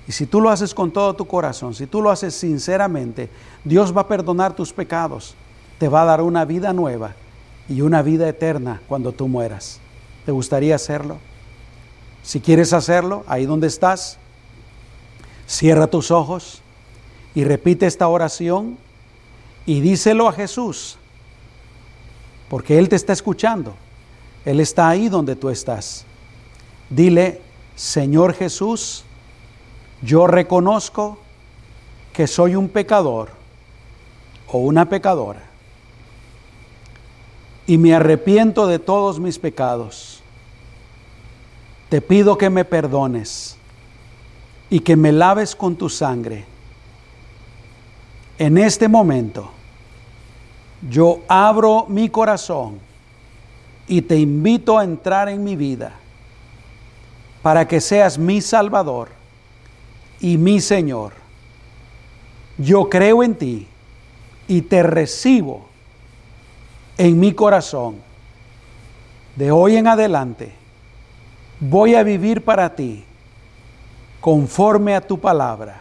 Y 0.07 0.13
si 0.13 0.27
tú 0.27 0.41
lo 0.41 0.51
haces 0.51 0.75
con 0.75 0.91
todo 0.91 1.15
tu 1.15 1.27
corazón, 1.27 1.75
si 1.75 1.87
tú 1.87 2.01
lo 2.01 2.11
haces 2.11 2.35
sinceramente, 2.35 3.29
Dios 3.65 3.95
va 3.97 4.03
a 4.03 4.09
perdonar 4.09 4.55
tus 4.55 4.73
pecados 4.73 5.35
te 5.79 5.89
va 5.89 6.03
a 6.03 6.05
dar 6.05 6.21
una 6.21 6.45
vida 6.45 6.73
nueva 6.73 7.15
y 7.69 7.81
una 7.81 8.03
vida 8.03 8.29
eterna 8.29 8.83
cuando 8.89 9.13
tú 9.13 9.29
mueras. 9.29 9.81
¿Te 10.27 10.33
gustaría 10.33 10.75
hacerlo? 10.75 11.19
Si 12.23 12.41
quieres 12.41 12.73
hacerlo, 12.73 13.25
ahí 13.27 13.47
donde 13.47 13.69
estás, 13.69 14.19
cierra 15.47 15.87
tus 15.87 16.11
ojos 16.11 16.61
y 17.35 17.45
repite 17.45 17.87
esta 17.87 18.09
oración 18.09 18.77
y 19.65 19.81
díselo 19.81 20.29
a 20.29 20.33
Jesús, 20.33 20.98
porque 22.49 22.79
Él 22.79 22.89
te 22.89 22.97
está 22.97 23.13
escuchando. 23.13 23.75
Él 24.45 24.61
está 24.61 24.89
ahí 24.89 25.09
donde 25.09 25.37
tú 25.37 25.51
estás. 25.51 26.05
Dile, 26.91 27.43
Señor 27.77 28.35
Jesús, 28.35 29.05
yo 30.03 30.27
reconozco 30.27 31.19
que 32.13 32.27
soy 32.27 32.55
un 32.57 32.69
pecador 32.69 33.31
o 34.49 34.59
una 34.59 34.89
pecadora 34.89 35.43
y 37.67 37.77
me 37.77 37.95
arrepiento 37.95 38.67
de 38.67 38.79
todos 38.79 39.21
mis 39.21 39.39
pecados. 39.39 40.23
Te 41.91 42.01
pido 42.01 42.39
que 42.39 42.49
me 42.49 42.65
perdones 42.65 43.57
y 44.71 44.81
que 44.81 44.97
me 44.97 45.13
laves 45.13 45.55
con 45.55 45.77
tu 45.77 45.89
sangre. 45.91 46.47
En 48.39 48.57
este 48.57 48.89
momento, 48.89 49.51
yo 50.83 51.21
abro 51.29 51.87
mi 51.89 52.09
corazón 52.09 52.79
y 53.87 54.03
te 54.03 54.17
invito 54.17 54.79
a 54.79 54.85
entrar 54.85 55.29
en 55.29 55.43
mi 55.43 55.57
vida 55.57 55.93
para 57.43 57.67
que 57.67 57.81
seas 57.81 58.19
mi 58.19 58.41
Salvador 58.41 59.09
y 60.21 60.37
mi 60.37 60.61
Señor. 60.61 61.13
Yo 62.59 62.89
creo 62.89 63.23
en 63.23 63.35
ti 63.35 63.67
y 64.47 64.63
te 64.63 64.83
recibo 64.83 65.67
en 66.97 67.19
mi 67.19 67.33
corazón, 67.33 67.97
de 69.37 69.53
hoy 69.53 69.77
en 69.77 69.87
adelante, 69.87 70.53
voy 71.61 71.95
a 71.95 72.03
vivir 72.03 72.45
para 72.45 72.75
ti 72.75 73.05
conforme 74.21 74.97
a 74.97 75.01
tu 75.01 75.19
palabra, 75.19 75.81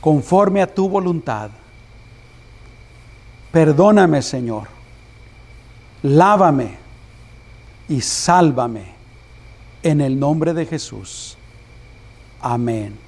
conforme 0.00 0.60
a 0.60 0.66
tu 0.66 0.88
voluntad. 0.88 1.50
Perdóname, 3.54 4.20
Señor. 4.20 4.66
Lávame 6.02 6.76
y 7.88 8.00
sálvame 8.00 8.86
en 9.84 10.00
el 10.00 10.18
nombre 10.18 10.52
de 10.52 10.66
Jesús. 10.66 11.38
Amén. 12.40 12.98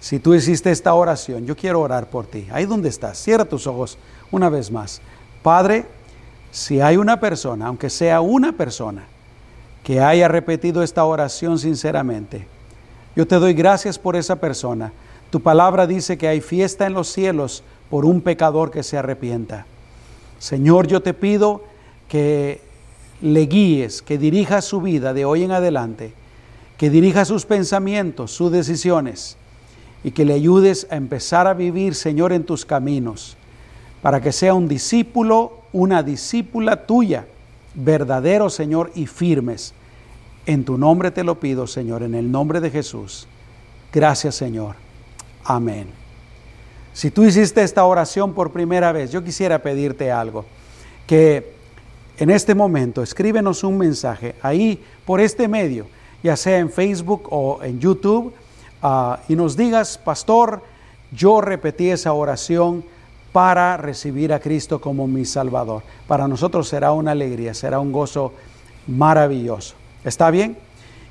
Si 0.00 0.18
tú 0.18 0.32
hiciste 0.32 0.70
esta 0.70 0.94
oración, 0.94 1.44
yo 1.44 1.54
quiero 1.54 1.82
orar 1.82 2.08
por 2.08 2.26
ti. 2.26 2.48
Ahí 2.50 2.64
donde 2.64 2.88
estás, 2.88 3.18
cierra 3.18 3.44
tus 3.44 3.66
ojos 3.66 3.98
una 4.30 4.48
vez 4.48 4.70
más. 4.70 5.02
Padre, 5.42 5.84
si 6.50 6.80
hay 6.80 6.96
una 6.96 7.20
persona, 7.20 7.66
aunque 7.66 7.90
sea 7.90 8.22
una 8.22 8.52
persona, 8.52 9.04
que 9.84 10.00
haya 10.00 10.28
repetido 10.28 10.82
esta 10.82 11.04
oración 11.04 11.58
sinceramente, 11.58 12.46
yo 13.14 13.26
te 13.26 13.36
doy 13.36 13.52
gracias 13.52 13.98
por 13.98 14.16
esa 14.16 14.36
persona. 14.36 14.94
Tu 15.28 15.42
palabra 15.42 15.86
dice 15.86 16.16
que 16.16 16.26
hay 16.26 16.40
fiesta 16.40 16.86
en 16.86 16.94
los 16.94 17.08
cielos 17.08 17.62
por 17.92 18.06
un 18.06 18.22
pecador 18.22 18.70
que 18.70 18.82
se 18.82 18.96
arrepienta. 18.96 19.66
Señor, 20.38 20.86
yo 20.86 21.02
te 21.02 21.12
pido 21.12 21.62
que 22.08 22.62
le 23.20 23.42
guíes, 23.42 24.00
que 24.00 24.16
dirija 24.16 24.62
su 24.62 24.80
vida 24.80 25.12
de 25.12 25.26
hoy 25.26 25.42
en 25.42 25.50
adelante, 25.50 26.14
que 26.78 26.88
dirija 26.88 27.26
sus 27.26 27.44
pensamientos, 27.44 28.30
sus 28.30 28.50
decisiones 28.50 29.36
y 30.02 30.12
que 30.12 30.24
le 30.24 30.32
ayudes 30.32 30.86
a 30.90 30.96
empezar 30.96 31.46
a 31.46 31.52
vivir, 31.52 31.94
Señor, 31.94 32.32
en 32.32 32.44
tus 32.44 32.64
caminos 32.64 33.36
para 34.00 34.22
que 34.22 34.32
sea 34.32 34.54
un 34.54 34.68
discípulo, 34.68 35.58
una 35.74 36.02
discípula 36.02 36.86
tuya, 36.86 37.26
verdadero 37.74 38.48
Señor 38.48 38.90
y 38.94 39.04
firmes. 39.04 39.74
En 40.46 40.64
tu 40.64 40.78
nombre 40.78 41.10
te 41.10 41.24
lo 41.24 41.38
pido, 41.38 41.66
Señor, 41.66 42.02
en 42.02 42.14
el 42.14 42.32
nombre 42.32 42.62
de 42.62 42.70
Jesús. 42.70 43.28
Gracias, 43.92 44.34
Señor. 44.34 44.76
Amén. 45.44 46.01
Si 46.92 47.10
tú 47.10 47.24
hiciste 47.24 47.62
esta 47.62 47.84
oración 47.84 48.34
por 48.34 48.52
primera 48.52 48.92
vez, 48.92 49.10
yo 49.10 49.24
quisiera 49.24 49.60
pedirte 49.60 50.12
algo, 50.12 50.44
que 51.06 51.52
en 52.18 52.30
este 52.30 52.54
momento 52.54 53.02
escríbenos 53.02 53.64
un 53.64 53.78
mensaje 53.78 54.34
ahí 54.42 54.82
por 55.06 55.20
este 55.20 55.48
medio, 55.48 55.86
ya 56.22 56.36
sea 56.36 56.58
en 56.58 56.70
Facebook 56.70 57.28
o 57.30 57.60
en 57.62 57.80
YouTube, 57.80 58.32
ah, 58.82 59.20
y 59.28 59.34
nos 59.34 59.56
digas, 59.56 59.98
pastor, 59.98 60.62
yo 61.10 61.40
repetí 61.40 61.90
esa 61.90 62.12
oración 62.12 62.84
para 63.32 63.78
recibir 63.78 64.32
a 64.32 64.40
Cristo 64.40 64.80
como 64.80 65.06
mi 65.06 65.24
Salvador. 65.24 65.82
Para 66.06 66.28
nosotros 66.28 66.68
será 66.68 66.92
una 66.92 67.12
alegría, 67.12 67.54
será 67.54 67.80
un 67.80 67.90
gozo 67.90 68.34
maravilloso. 68.86 69.74
¿Está 70.04 70.30
bien? 70.30 70.58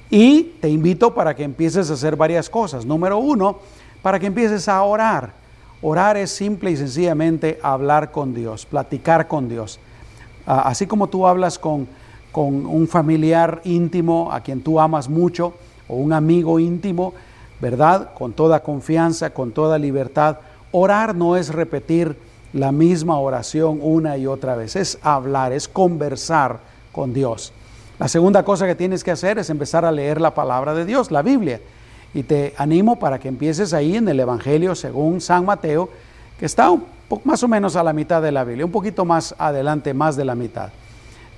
Y 0.10 0.44
te 0.62 0.70
invito 0.70 1.16
para 1.16 1.36
que 1.36 1.44
empieces 1.44 1.90
a 1.90 1.94
hacer 1.94 2.16
varias 2.16 2.50
cosas. 2.50 2.86
Número 2.86 3.18
uno, 3.18 3.60
para 4.02 4.20
que 4.20 4.28
empieces 4.28 4.68
a 4.68 4.84
orar. 4.84 5.41
Orar 5.82 6.18
es 6.18 6.30
simple 6.30 6.72
y 6.72 6.78
sencillamente 6.78 7.60
hablar 7.64 8.12
con 8.12 8.34
Dios, 8.34 8.66
platicar 8.66 9.28
con 9.28 9.50
Dios. 9.50 9.80
Ah, 10.46 10.64
así 10.66 10.86
como 10.86 11.08
tú 11.08 11.26
hablas 11.26 11.58
con, 11.58 11.88
con 12.32 12.66
un 12.66 12.88
familiar 12.88 13.62
íntimo 13.64 14.32
a 14.32 14.42
quien 14.42 14.62
tú 14.62 14.80
amas 14.80 15.10
mucho 15.10 15.54
o 15.88 15.96
un 15.96 16.14
amigo 16.14 16.60
íntimo, 16.60 17.14
¿verdad? 17.60 18.14
Con 18.14 18.34
toda 18.34 18.62
confianza, 18.62 19.32
con 19.32 19.52
toda 19.52 19.80
libertad. 19.80 20.38
Orar 20.72 21.16
no 21.16 21.36
es 21.36 21.50
repetir 21.50 22.16
la 22.54 22.72
misma 22.72 23.18
oración 23.18 23.80
una 23.82 24.18
y 24.18 24.28
otra 24.28 24.56
vez, 24.56 24.76
es 24.76 25.00
hablar, 25.02 25.52
es 25.52 25.68
conversar 25.68 26.60
con 26.92 27.14
Dios. 27.14 27.54
La 27.98 28.08
segunda 28.08 28.44
cosa 28.44 28.68
que 28.68 28.76
tienes 28.76 29.04
que 29.04 29.12
hacer 29.12 29.40
es 29.40 29.50
empezar 29.50 29.86
a 29.86 29.92
leer 29.92 30.20
la 30.20 30.34
palabra 30.34 30.74
de 30.74 30.86
Dios, 30.86 31.12
la 31.12 31.22
Biblia. 31.22 31.62
Y 32.14 32.24
te 32.24 32.54
animo 32.58 33.00
para 33.00 33.20
que 33.20 33.28
empieces 33.28 33.74
ahí 33.74 33.96
en 33.96 34.08
el 34.08 34.20
Evangelio 34.20 34.76
según 34.76 35.22
San 35.22 35.46
Mateo, 35.46 35.90
que 36.40 36.46
está 36.46 36.76
más 37.24 37.44
o 37.44 37.48
menos 37.48 37.76
a 37.76 37.84
la 37.84 37.94
mitad 37.94 38.22
de 38.22 38.32
la 38.32 38.44
Biblia, 38.44 38.66
un 38.66 38.72
poquito 38.72 39.06
más 39.06 39.36
adelante, 39.38 39.94
más 39.94 40.16
de 40.16 40.26
la 40.26 40.36
mitad. 40.36 40.70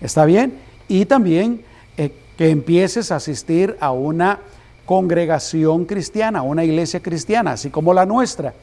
¿Está 0.01 0.25
bien? 0.25 0.59
Y 0.87 1.05
también 1.05 1.63
eh, 1.97 2.11
que 2.37 2.49
empieces 2.49 3.11
a 3.11 3.17
asistir 3.17 3.77
a 3.79 3.91
una 3.91 4.39
congregación 4.85 5.85
cristiana, 5.85 6.41
una 6.41 6.63
iglesia 6.63 7.01
cristiana, 7.01 7.53
así 7.53 7.69
como 7.69 7.93
la 7.93 8.05
nuestra. 8.05 8.53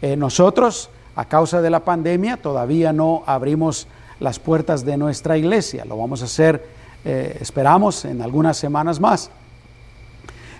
Eh, 0.00 0.16
nosotros, 0.16 0.90
a 1.16 1.24
causa 1.26 1.62
de 1.62 1.70
la 1.70 1.80
pandemia, 1.80 2.36
todavía 2.36 2.92
no 2.92 3.22
abrimos 3.26 3.86
las 4.20 4.38
puertas 4.38 4.84
de 4.84 4.96
nuestra 4.96 5.38
iglesia. 5.38 5.84
Lo 5.84 5.96
vamos 5.96 6.22
a 6.22 6.26
hacer, 6.26 6.64
eh, 7.04 7.38
esperamos, 7.40 8.04
en 8.04 8.22
algunas 8.22 8.56
semanas 8.56 9.00
más. 9.00 9.30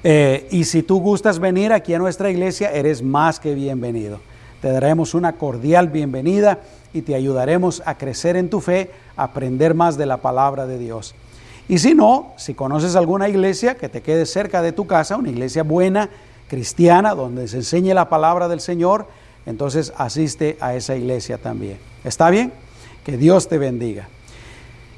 Eh, 0.05 0.49
y 0.51 0.65
si 0.65 0.83
tú 0.83 1.01
gustas 1.01 1.39
venir 1.39 1.73
aquí 1.73 1.95
a 1.95 1.99
nuestra 1.99 2.31
iglesia, 2.31 2.71
eres 2.73 3.03
más 3.03 3.39
que 3.39 3.55
bienvenido. 3.55 4.21
Te 4.61 4.71
daremos 4.71 5.15
una 5.15 5.35
cordial 5.35 5.89
bienvenida 5.89 6.61
y 6.93 7.03
te 7.03 7.15
ayudaremos 7.15 7.83
a 7.87 7.97
crecer 7.97 8.37
en 8.37 8.51
tu 8.51 8.61
fe, 8.61 8.91
a 9.17 9.25
aprender 9.25 9.75
más 9.75 9.97
de 9.97 10.07
la 10.07 10.19
palabra 10.19 10.67
de 10.67 10.79
Dios. 10.79 11.15
Y 11.69 11.79
si 11.79 11.95
no, 11.95 12.33
si 12.37 12.55
conoces 12.55 12.97
alguna 12.97 13.29
iglesia 13.29 13.77
que 13.77 13.89
te 13.89 14.03
quede 14.03 14.27
cerca 14.27 14.63
de 14.63 14.73
tu 14.73 14.87
casa, 14.87 15.17
una 15.17 15.31
iglesia 15.31 15.63
buena, 15.63 16.11
cristiana, 16.49 17.15
donde 17.15 17.49
se 17.49 17.59
enseñe 17.59 17.95
la 17.95 18.09
palabra 18.09 18.49
del 18.49 18.61
Señor, 18.61 19.07
entonces 19.47 19.93
asiste 19.97 20.57
a 20.61 20.75
esa 20.75 20.97
iglesia 20.97 21.39
también. 21.39 21.79
¿Está 22.05 22.31
bien? 22.31 22.53
Que 23.05 23.17
Dios 23.17 23.49
te 23.49 23.59
bendiga. 23.59 24.09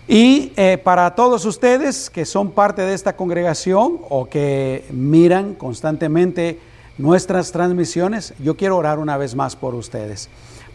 Y 0.07 0.53
eh, 0.57 0.77
para 0.77 1.15
todos 1.15 1.47
ustedes 1.47 2.11
que 2.11 2.27
son 2.27 2.51
parte 2.51 2.83
de 2.83 2.93
esta 2.93 3.17
congregación 3.17 4.01
o 4.11 4.27
que 4.27 4.85
miran 4.91 5.55
constantemente 5.55 6.61
nuestras 6.99 7.53
transmisiones, 7.53 8.35
yo 8.39 8.55
quiero 8.55 8.77
orar 8.77 8.99
una 8.99 9.17
vez 9.17 9.35
más 9.35 9.57
por 9.57 9.75
ustedes. 9.75 10.29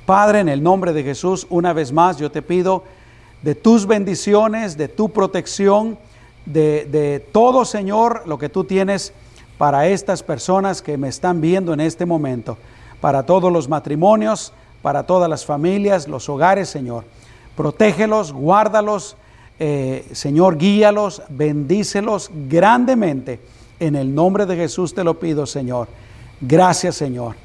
Padre, 0.08 0.40
en 0.40 0.50
el 0.50 0.64
nombre 0.64 0.94
de 0.94 1.04
Jesús, 1.04 1.46
una 1.52 1.74
vez 1.74 1.92
más 1.92 2.18
yo 2.18 2.32
te 2.32 2.42
pido 2.42 2.84
de 3.44 3.54
tus 3.54 3.86
bendiciones, 3.86 4.78
de 4.78 4.88
tu 4.88 5.10
protección, 5.10 6.00
de, 6.48 6.86
de 6.86 7.20
todo, 7.20 7.66
Señor, 7.66 8.24
lo 8.26 8.40
que 8.40 8.50
tú 8.50 8.64
tienes 8.64 9.14
para 9.60 9.88
estas 9.88 10.24
personas 10.24 10.82
que 10.82 10.98
me 10.98 11.08
están 11.08 11.40
viendo 11.40 11.72
en 11.72 11.82
este 11.82 12.08
momento, 12.08 12.58
para 13.00 13.28
todos 13.28 13.54
los 13.54 13.70
matrimonios, 13.70 14.54
para 14.82 15.04
todas 15.04 15.30
las 15.30 15.46
familias, 15.46 16.08
los 16.08 16.28
hogares, 16.30 16.68
Señor. 16.70 17.04
Protégelos, 17.56 18.34
guárdalos, 18.34 19.18
eh, 19.60 20.08
Señor, 20.14 20.58
guíalos, 20.58 21.22
bendícelos 21.30 22.32
grandemente. 22.48 23.40
En 23.80 23.96
el 23.96 24.14
nombre 24.16 24.46
de 24.46 24.56
Jesús 24.56 24.94
te 24.94 25.04
lo 25.04 25.20
pido, 25.20 25.46
Señor. 25.46 25.90
Gracias, 26.40 26.96
Señor. 26.96 27.36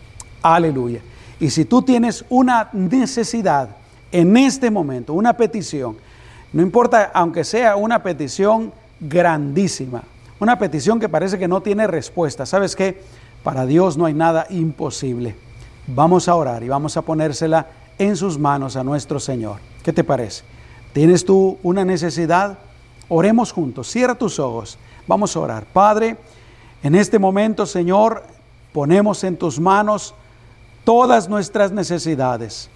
Aleluya. 0.41 1.01
Y 1.41 1.51
si 1.51 1.65
tú 1.65 1.83
tienes 1.83 2.25
una 2.29 2.71
necesidad 2.73 3.71
en 4.12 4.37
este 4.37 4.71
momento, 4.71 5.12
una 5.12 5.37
petición, 5.37 5.97
no 6.53 6.62
importa, 6.62 7.11
aunque 7.12 7.43
sea 7.43 7.75
una 7.75 8.03
petición 8.03 8.73
grandísima, 9.01 10.03
una 10.39 10.57
petición 10.59 11.01
que 11.01 11.09
parece 11.09 11.39
que 11.39 11.49
no 11.49 11.61
tiene 11.61 11.87
respuesta, 11.89 12.47
¿sabes 12.47 12.77
qué? 12.77 13.03
Para 13.43 13.67
Dios 13.67 13.97
no 13.97 14.07
hay 14.07 14.15
nada 14.15 14.47
imposible. 14.51 15.35
Vamos 15.89 16.29
a 16.29 16.37
orar 16.37 16.62
y 16.62 16.69
vamos 16.69 16.97
a 16.97 17.03
ponérsela 17.03 17.67
en 17.99 18.17
sus 18.17 18.39
manos 18.39 18.77
a 18.77 18.85
nuestro 18.85 19.19
Señor. 19.19 19.59
¿Qué 19.83 19.93
te 19.93 20.05
parece? 20.05 20.53
¿Tienes 20.95 21.24
tú 21.24 21.59
una 21.64 21.84
necesidad? 21.84 22.57
Oremos 23.09 23.51
juntos. 23.51 23.88
Cierra 23.90 24.14
tus 24.14 24.38
ojos. 24.38 24.78
Vamos 25.09 25.36
a 25.36 25.40
orar. 25.40 25.66
Padre, 25.66 26.16
en 26.84 26.95
este 26.95 27.18
momento, 27.18 27.66
Señor, 27.66 28.22
ponemos 28.72 29.24
en 29.24 29.36
tus 29.36 29.59
manos 29.59 30.14
todas 30.84 31.28
nuestras 31.28 31.72
necesidades, 31.72 32.70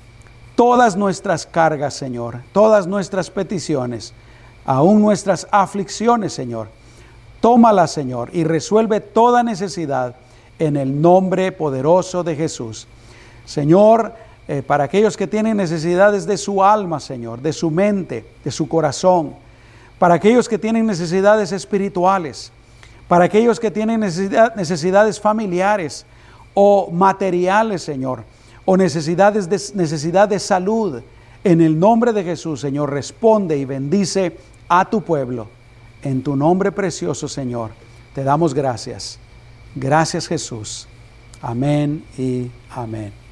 todas 0.56 0.96
nuestras 0.96 1.46
cargas, 1.46 1.94
Señor, 1.94 2.40
todas 2.52 2.88
nuestras 2.88 3.30
peticiones, 3.30 4.12
aún 4.66 5.00
nuestras 5.00 5.46
aflicciones, 5.52 6.32
Señor. 6.32 6.70
Tómala, 7.40 7.86
Señor, 7.86 8.30
y 8.32 8.42
resuelve 8.42 8.98
toda 8.98 9.44
necesidad 9.44 10.16
en 10.58 10.76
el 10.76 11.00
nombre 11.00 11.52
poderoso 11.52 12.24
de 12.24 12.34
Jesús. 12.34 12.88
Señor, 13.44 14.12
eh, 14.51 14.62
para 14.62 14.84
aquellos 14.84 15.14
que 15.14 15.26
tienen 15.26 15.59
necesidades 15.59 16.26
de 16.26 16.38
su 16.38 16.64
alma, 16.64 17.01
Señor, 17.01 17.42
de 17.42 17.53
su 17.53 17.70
mente, 17.70 18.24
de 18.42 18.51
su 18.51 18.66
corazón, 18.66 19.34
para 19.99 20.14
aquellos 20.14 20.49
que 20.49 20.59
tienen 20.59 20.86
necesidades 20.86 21.53
espirituales, 21.53 22.51
para 23.09 23.26
aquellos 23.26 23.61
que 23.61 23.70
tienen 23.70 24.01
necesidades 24.01 25.20
familiares 25.20 26.07
o 26.55 26.90
materiales, 26.90 27.82
Señor, 27.82 28.24
o 28.64 28.76
necesidades 28.76 29.51
de, 29.51 29.61
necesidad 29.74 30.28
de 30.28 30.38
salud. 30.38 31.03
En 31.44 31.61
el 31.61 31.78
nombre 31.78 32.14
de 32.14 32.24
Jesús, 32.24 32.61
Señor, 32.62 32.90
responde 32.90 33.59
y 33.59 33.66
bendice 33.66 34.38
a 34.66 34.88
tu 34.88 35.03
pueblo. 35.03 35.49
En 36.03 36.22
tu 36.22 36.36
nombre 36.36 36.72
precioso, 36.72 37.28
Señor, 37.28 37.70
te 38.14 38.24
damos 38.24 38.55
gracias. 38.55 39.18
Gracias, 39.74 40.26
Jesús. 40.26 40.88
Amén 41.42 42.03
y 42.16 42.51
amén. 42.70 43.27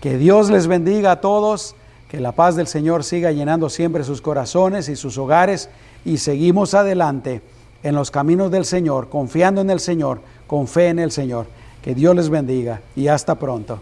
Que 0.00 0.16
Dios 0.16 0.50
les 0.50 0.66
bendiga 0.66 1.12
a 1.12 1.20
todos, 1.20 1.74
que 2.08 2.20
la 2.20 2.32
paz 2.32 2.56
del 2.56 2.66
Señor 2.66 3.04
siga 3.04 3.32
llenando 3.32 3.68
siempre 3.68 4.02
sus 4.02 4.22
corazones 4.22 4.88
y 4.88 4.96
sus 4.96 5.18
hogares 5.18 5.68
y 6.04 6.18
seguimos 6.18 6.74
adelante 6.74 7.42
en 7.82 7.94
los 7.94 8.10
caminos 8.10 8.50
del 8.50 8.64
Señor, 8.64 9.08
confiando 9.08 9.60
en 9.60 9.70
el 9.70 9.80
Señor, 9.80 10.20
con 10.46 10.66
fe 10.66 10.88
en 10.88 10.98
el 10.98 11.10
Señor. 11.10 11.46
Que 11.82 11.94
Dios 11.94 12.14
les 12.14 12.28
bendiga 12.28 12.80
y 12.96 13.08
hasta 13.08 13.34
pronto. 13.34 13.80